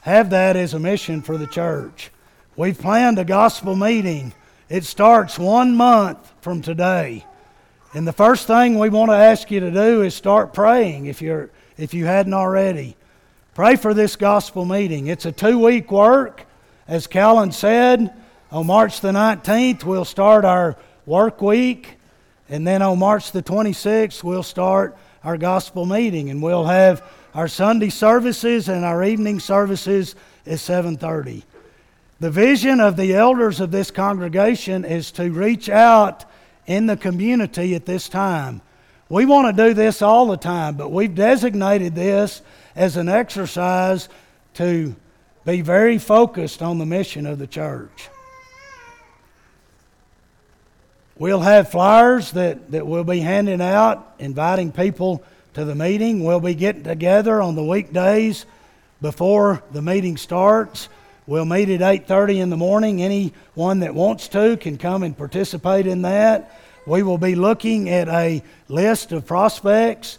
have 0.00 0.30
that 0.30 0.56
as 0.56 0.74
a 0.74 0.78
mission 0.78 1.22
for 1.22 1.38
the 1.38 1.46
church. 1.46 2.10
We've 2.56 2.78
planned 2.78 3.18
a 3.18 3.24
gospel 3.24 3.76
meeting. 3.76 4.34
It 4.68 4.84
starts 4.84 5.38
one 5.38 5.76
month 5.76 6.18
from 6.40 6.60
today. 6.60 7.24
And 7.94 8.06
the 8.06 8.12
first 8.12 8.46
thing 8.46 8.78
we 8.78 8.90
want 8.90 9.10
to 9.10 9.16
ask 9.16 9.50
you 9.50 9.60
to 9.60 9.70
do 9.70 10.02
is 10.02 10.14
start 10.14 10.52
praying 10.52 11.06
if, 11.06 11.22
you're, 11.22 11.50
if 11.78 11.94
you 11.94 12.04
hadn't 12.04 12.34
already. 12.34 12.96
Pray 13.54 13.76
for 13.76 13.94
this 13.94 14.16
gospel 14.16 14.64
meeting. 14.64 15.06
It's 15.06 15.24
a 15.24 15.32
two 15.32 15.58
week 15.58 15.90
work. 15.90 16.44
As 16.86 17.06
Callan 17.06 17.52
said, 17.52 18.12
on 18.50 18.66
March 18.66 19.00
the 19.00 19.12
19th, 19.12 19.84
we'll 19.84 20.04
start 20.04 20.44
our 20.44 20.76
work 21.08 21.40
week. 21.40 21.96
And 22.48 22.66
then 22.66 22.82
on 22.82 22.98
March 22.98 23.32
the 23.32 23.42
26th, 23.42 24.22
we'll 24.22 24.42
start 24.42 24.96
our 25.24 25.36
gospel 25.36 25.86
meeting. 25.86 26.30
And 26.30 26.42
we'll 26.42 26.66
have 26.66 27.02
our 27.34 27.48
Sunday 27.48 27.90
services 27.90 28.68
and 28.68 28.84
our 28.84 29.02
evening 29.02 29.40
services 29.40 30.14
at 30.46 30.58
7:30. 30.58 31.44
The 32.20 32.30
vision 32.30 32.80
of 32.80 32.96
the 32.96 33.14
elders 33.14 33.60
of 33.60 33.70
this 33.70 33.90
congregation 33.90 34.84
is 34.84 35.12
to 35.12 35.30
reach 35.30 35.68
out 35.68 36.24
in 36.66 36.86
the 36.86 36.96
community 36.96 37.74
at 37.74 37.86
this 37.86 38.08
time. 38.08 38.60
We 39.08 39.24
want 39.24 39.56
to 39.56 39.68
do 39.68 39.72
this 39.72 40.02
all 40.02 40.26
the 40.26 40.36
time, 40.36 40.74
but 40.74 40.90
we've 40.90 41.14
designated 41.14 41.94
this 41.94 42.42
as 42.76 42.96
an 42.96 43.08
exercise 43.08 44.08
to 44.54 44.94
be 45.46 45.62
very 45.62 45.98
focused 45.98 46.60
on 46.60 46.78
the 46.78 46.86
mission 46.86 47.24
of 47.24 47.38
the 47.38 47.46
church. 47.46 48.10
We'll 51.18 51.40
have 51.40 51.68
flyers 51.68 52.30
that, 52.32 52.70
that 52.70 52.86
we'll 52.86 53.02
be 53.02 53.18
handing 53.18 53.60
out, 53.60 54.14
inviting 54.20 54.70
people 54.70 55.24
to 55.54 55.64
the 55.64 55.74
meeting. 55.74 56.22
We'll 56.22 56.38
be 56.38 56.54
getting 56.54 56.84
together 56.84 57.42
on 57.42 57.56
the 57.56 57.64
weekdays 57.64 58.46
before 59.00 59.60
the 59.72 59.82
meeting 59.82 60.16
starts. 60.16 60.88
We'll 61.26 61.44
meet 61.44 61.68
at 61.70 61.80
8:30 61.80 62.38
in 62.38 62.50
the 62.50 62.56
morning. 62.56 63.02
Anyone 63.02 63.80
that 63.80 63.96
wants 63.96 64.28
to 64.28 64.56
can 64.58 64.78
come 64.78 65.02
and 65.02 65.18
participate 65.18 65.88
in 65.88 66.02
that. 66.02 66.56
We 66.86 67.02
will 67.02 67.18
be 67.18 67.34
looking 67.34 67.90
at 67.90 68.08
a 68.08 68.40
list 68.68 69.10
of 69.10 69.26
prospects 69.26 70.18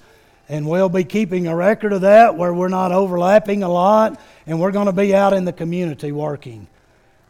and 0.50 0.68
we'll 0.68 0.90
be 0.90 1.06
keeping 1.06 1.48
a 1.48 1.56
record 1.56 1.94
of 1.94 2.02
that 2.02 2.36
where 2.36 2.54
we're 2.54 2.68
not 2.68 2.92
overlapping 2.92 3.64
a 3.64 3.70
lot 3.70 4.20
and 4.46 4.60
we're 4.60 4.72
going 4.72 4.88
to 4.88 4.92
be 4.92 5.16
out 5.16 5.32
in 5.32 5.46
the 5.46 5.54
community 5.54 6.12
working. 6.12 6.68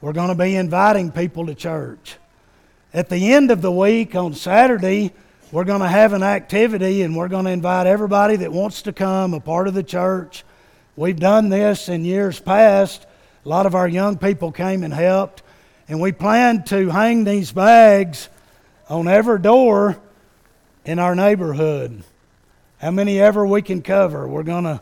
We're 0.02 0.14
going 0.14 0.30
to 0.30 0.36
be 0.36 0.56
inviting 0.56 1.12
people 1.12 1.46
to 1.46 1.54
church. 1.54 2.18
At 2.92 3.10
the 3.10 3.34
end 3.34 3.52
of 3.52 3.62
the 3.62 3.72
week 3.72 4.16
on 4.16 4.34
Saturday, 4.34 5.14
we're 5.52 5.64
going 5.64 5.82
to 5.82 5.88
have 5.88 6.14
an 6.14 6.24
activity 6.24 7.04
and 7.04 7.16
we're 7.16 7.28
going 7.28 7.46
to 7.46 7.52
invite 7.52 7.86
everybody 7.86 8.38
that 8.38 8.52
wants 8.52 8.82
to 8.84 8.94
come, 8.94 9.36
a 9.36 9.40
part 9.40 9.68
of 9.68 9.76
the 9.76 9.84
church. 9.84 10.44
We've 10.96 11.20
done 11.20 11.50
this 11.50 11.88
in 11.88 12.04
years 12.04 12.40
past. 12.40 13.06
A 13.46 13.50
lot 13.50 13.68
of 13.68 13.76
our 13.76 13.88
young 13.88 14.18
people 14.18 14.52
came 14.52 14.84
and 14.84 14.92
helped. 14.92 15.44
And 15.88 16.02
we 16.02 16.12
plan 16.12 16.64
to 16.66 16.90
hang 16.90 17.26
these 17.26 17.52
bags 17.52 18.28
on 18.90 19.08
every 19.08 19.40
door 19.40 20.00
in 20.84 20.98
our 20.98 21.14
neighborhood. 21.14 22.04
How 22.80 22.90
many 22.90 23.20
ever 23.20 23.46
we 23.46 23.62
can 23.62 23.84
cover. 23.84 24.28
We're 24.28 24.42
going 24.42 24.64
to 24.64 24.82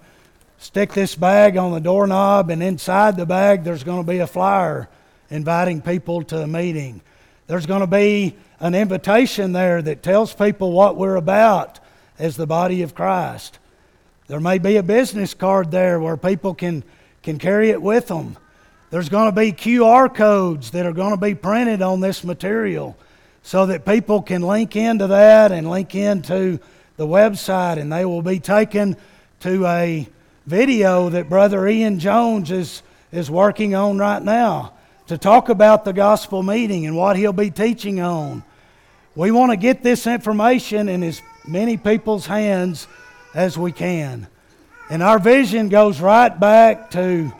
stick 0.60 0.94
this 0.94 1.14
bag 1.14 1.58
on 1.58 1.74
the 1.74 1.82
doorknob, 1.82 2.52
and 2.52 2.64
inside 2.64 3.18
the 3.18 3.26
bag, 3.26 3.66
there's 3.66 3.84
going 3.84 4.06
to 4.06 4.10
be 4.10 4.20
a 4.20 4.28
flyer 4.28 4.88
inviting 5.30 5.82
people 5.82 6.24
to 6.24 6.44
a 6.44 6.48
meeting. 6.48 7.02
There's 7.48 7.66
going 7.66 7.82
to 7.82 7.88
be 7.88 8.36
an 8.60 8.76
invitation 8.76 9.54
there 9.54 9.82
that 9.82 10.04
tells 10.04 10.34
people 10.34 10.74
what 10.74 10.98
we're 10.98 11.16
about 11.16 11.80
as 12.20 12.36
the 12.36 12.46
body 12.46 12.82
of 12.82 12.94
Christ. 12.94 13.58
There 14.28 14.42
may 14.42 14.58
be 14.58 14.76
a 14.76 14.84
business 14.84 15.34
card 15.34 15.72
there 15.72 15.98
where 16.00 16.18
people 16.18 16.54
can, 16.54 16.84
can 17.24 17.40
carry 17.40 17.70
it 17.70 17.82
with 17.82 18.08
them. 18.08 18.36
There's 18.90 19.08
going 19.08 19.34
to 19.34 19.36
be 19.36 19.54
QR 19.54 20.14
codes 20.14 20.72
that 20.72 20.86
are 20.86 20.92
going 20.92 21.12
to 21.12 21.22
be 21.22 21.36
printed 21.36 21.82
on 21.82 22.02
this 22.02 22.26
material 22.26 22.98
so 23.44 23.68
that 23.68 23.86
people 23.86 24.22
can 24.22 24.42
link 24.42 24.76
into 24.76 25.08
that 25.08 25.54
and 25.54 25.70
link 25.70 25.96
into 25.96 26.60
the 26.98 27.08
website, 27.08 27.80
and 27.80 27.92
they 27.94 28.04
will 28.04 28.22
be 28.22 28.40
taken 28.40 28.98
to 29.40 29.66
a 29.68 30.06
video 30.46 31.10
that 31.10 31.30
Brother 31.30 31.66
Ian 31.66 32.00
Jones 32.00 32.52
is, 32.52 32.82
is 33.14 33.32
working 33.32 33.74
on 33.74 33.98
right 33.98 34.22
now 34.22 34.74
to 35.08 35.18
talk 35.18 35.50
about 35.50 35.86
the 35.86 35.94
gospel 35.94 36.44
meeting 36.44 36.86
and 36.86 36.96
what 36.96 37.16
he'll 37.16 37.34
be 37.34 37.52
teaching 37.52 38.00
on. 38.00 38.44
We 39.16 39.32
want 39.32 39.52
to 39.52 39.58
get 39.58 39.82
this 39.84 40.06
information 40.06 40.90
in 40.90 41.02
as 41.04 41.22
many 41.48 41.78
people's 41.78 42.26
hands 42.26 42.88
as 43.34 43.58
we 43.58 43.72
can. 43.72 44.28
And 44.90 45.02
our 45.02 45.20
vision 45.20 45.70
goes 45.70 46.00
right 46.00 46.38
back 46.38 46.92
to 46.92 47.34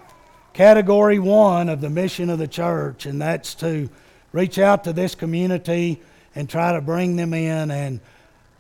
category 0.54 1.20
one 1.20 1.70
of 1.70 1.82
the 1.82 1.90
mission 1.90 2.30
of 2.30 2.40
the 2.40 2.48
church, 2.48 3.06
and 3.06 3.22
that's 3.22 3.54
to 3.56 3.90
reach 4.32 4.58
out 4.58 4.86
to 4.86 4.94
this 4.94 5.16
community 5.16 6.02
and 6.36 6.50
try 6.50 6.74
to 6.74 6.82
bring 6.82 7.16
them 7.16 7.34
in 7.34 7.72
and 7.72 8.00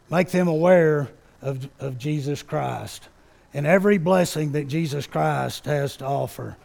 make 0.10 0.30
them 0.30 0.47
aware 0.47 1.10
of, 1.41 1.68
of 1.80 1.97
Jesus 1.97 2.43
Christ 2.43 3.08
and 3.53 3.66
every 3.66 3.97
blessing 3.97 4.51
that 4.51 4.68
Jesus 4.68 5.08
Christ 5.08 5.66
has 5.66 5.97
to 5.97 6.05
offer. 6.05 6.55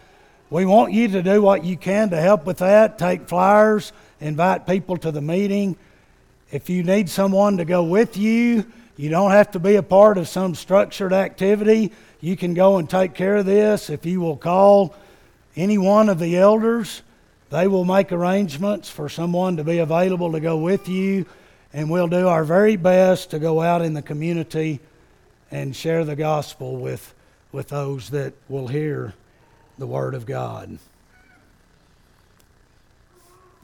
We 0.52 0.66
want 0.66 0.92
you 0.92 1.08
to 1.08 1.22
do 1.22 1.40
what 1.40 1.64
you 1.64 1.78
can 1.78 2.10
to 2.10 2.20
help 2.20 2.44
with 2.44 2.58
that. 2.58 2.98
Take 2.98 3.26
flyers, 3.26 3.90
invite 4.20 4.66
people 4.66 4.98
to 4.98 5.10
the 5.10 5.22
meeting. 5.22 5.78
If 6.50 6.68
you 6.68 6.82
need 6.82 7.08
someone 7.08 7.56
to 7.56 7.64
go 7.64 7.82
with 7.84 8.18
you, 8.18 8.70
you 8.98 9.08
don't 9.08 9.30
have 9.30 9.52
to 9.52 9.58
be 9.58 9.76
a 9.76 9.82
part 9.82 10.18
of 10.18 10.28
some 10.28 10.54
structured 10.54 11.14
activity. 11.14 11.90
You 12.20 12.36
can 12.36 12.52
go 12.52 12.76
and 12.76 12.90
take 12.90 13.14
care 13.14 13.36
of 13.36 13.46
this. 13.46 13.88
If 13.88 14.04
you 14.04 14.20
will 14.20 14.36
call 14.36 14.94
any 15.56 15.78
one 15.78 16.10
of 16.10 16.18
the 16.18 16.36
elders, 16.36 17.00
they 17.48 17.66
will 17.66 17.86
make 17.86 18.12
arrangements 18.12 18.90
for 18.90 19.08
someone 19.08 19.56
to 19.56 19.64
be 19.64 19.78
available 19.78 20.32
to 20.32 20.40
go 20.40 20.58
with 20.58 20.86
you, 20.86 21.24
and 21.72 21.88
we'll 21.88 22.08
do 22.08 22.28
our 22.28 22.44
very 22.44 22.76
best 22.76 23.30
to 23.30 23.38
go 23.38 23.62
out 23.62 23.80
in 23.80 23.94
the 23.94 24.02
community 24.02 24.80
and 25.50 25.74
share 25.74 26.04
the 26.04 26.14
gospel 26.14 26.76
with, 26.76 27.14
with 27.52 27.68
those 27.68 28.10
that 28.10 28.34
will 28.50 28.68
hear 28.68 29.14
the 29.78 29.86
Word 29.86 30.14
of 30.14 30.26
God. 30.26 30.78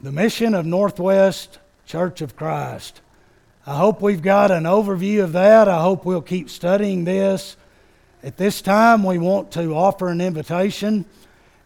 The 0.01 0.11
mission 0.11 0.53
of 0.55 0.65
Northwest 0.65 1.59
Church 1.85 2.21
of 2.21 2.35
Christ. 2.35 3.01
I 3.65 3.77
hope 3.77 4.01
we've 4.01 4.21
got 4.21 4.51
an 4.51 4.63
overview 4.63 5.23
of 5.23 5.33
that. 5.33 5.67
I 5.67 5.81
hope 5.81 6.05
we'll 6.05 6.21
keep 6.21 6.49
studying 6.49 7.03
this. 7.03 7.57
At 8.23 8.37
this 8.37 8.61
time, 8.61 9.03
we 9.03 9.17
want 9.17 9.51
to 9.51 9.73
offer 9.75 10.07
an 10.09 10.21
invitation, 10.21 11.05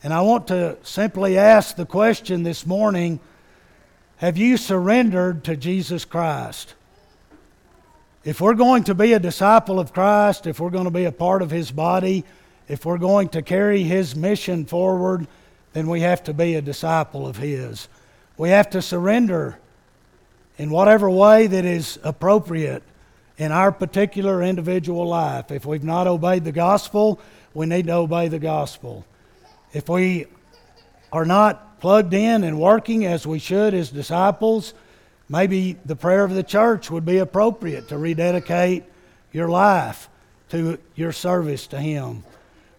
and 0.03 0.13
I 0.13 0.21
want 0.21 0.47
to 0.47 0.77
simply 0.83 1.37
ask 1.37 1.75
the 1.75 1.85
question 1.85 2.43
this 2.43 2.65
morning 2.65 3.19
Have 4.17 4.37
you 4.37 4.57
surrendered 4.57 5.43
to 5.45 5.55
Jesus 5.55 6.05
Christ? 6.05 6.73
If 8.23 8.39
we're 8.39 8.53
going 8.53 8.85
to 8.85 8.95
be 8.95 9.13
a 9.13 9.19
disciple 9.19 9.79
of 9.79 9.93
Christ, 9.93 10.47
if 10.47 10.59
we're 10.59 10.69
going 10.69 10.85
to 10.85 10.91
be 10.91 11.05
a 11.05 11.11
part 11.11 11.41
of 11.41 11.51
His 11.51 11.71
body, 11.71 12.23
if 12.73 12.85
we're 12.85 12.97
going 12.97 13.29
to 13.29 13.43
carry 13.43 13.83
His 13.83 14.15
mission 14.15 14.65
forward, 14.65 15.27
then 15.73 15.87
we 15.87 16.01
have 16.01 16.23
to 16.23 16.33
be 16.33 16.55
a 16.55 16.61
disciple 16.61 17.27
of 17.27 17.37
His. 17.37 17.87
We 18.35 18.49
have 18.49 18.71
to 18.71 18.81
surrender 18.81 19.59
in 20.57 20.71
whatever 20.71 21.07
way 21.07 21.45
that 21.45 21.65
is 21.65 21.99
appropriate 22.03 22.81
in 23.37 23.51
our 23.51 23.71
particular 23.71 24.41
individual 24.41 25.07
life. 25.07 25.51
If 25.51 25.67
we've 25.67 25.83
not 25.83 26.07
obeyed 26.07 26.45
the 26.45 26.51
gospel, 26.51 27.19
we 27.53 27.67
need 27.67 27.85
to 27.87 27.93
obey 27.93 28.27
the 28.27 28.39
gospel. 28.39 29.05
If 29.71 29.87
we 29.87 30.25
are 31.11 31.25
not 31.25 31.79
plugged 31.79 32.15
in 32.15 32.43
and 32.43 32.59
working 32.59 33.05
as 33.05 33.27
we 33.27 33.37
should 33.37 33.75
as 33.75 33.91
disciples, 33.91 34.73
maybe 35.29 35.77
the 35.85 35.95
prayer 35.95 36.23
of 36.23 36.33
the 36.33 36.43
church 36.43 36.89
would 36.89 37.05
be 37.05 37.19
appropriate 37.19 37.89
to 37.89 37.99
rededicate 37.99 38.83
your 39.31 39.47
life 39.47 40.09
to 40.49 40.79
your 40.95 41.11
service 41.11 41.67
to 41.67 41.79
Him. 41.79 42.23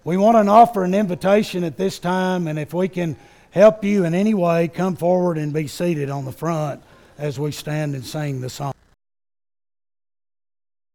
We 0.04 0.18
want 0.18 0.36
to 0.36 0.50
offer 0.50 0.84
an 0.84 0.92
invitation 0.92 1.64
at 1.64 1.78
this 1.78 1.98
time, 1.98 2.46
and 2.46 2.58
if 2.58 2.74
we 2.74 2.88
can 2.88 3.16
help 3.52 3.82
you 3.82 4.04
in 4.04 4.12
any 4.14 4.34
way, 4.34 4.68
come 4.68 4.96
forward 4.96 5.38
and 5.38 5.50
be 5.50 5.66
seated 5.66 6.10
on 6.10 6.26
the 6.26 6.32
front 6.32 6.82
as 7.16 7.38
we 7.38 7.52
stand 7.52 7.94
and 7.94 8.04
sing 8.04 8.42
the 8.42 8.50
song. 8.50 8.74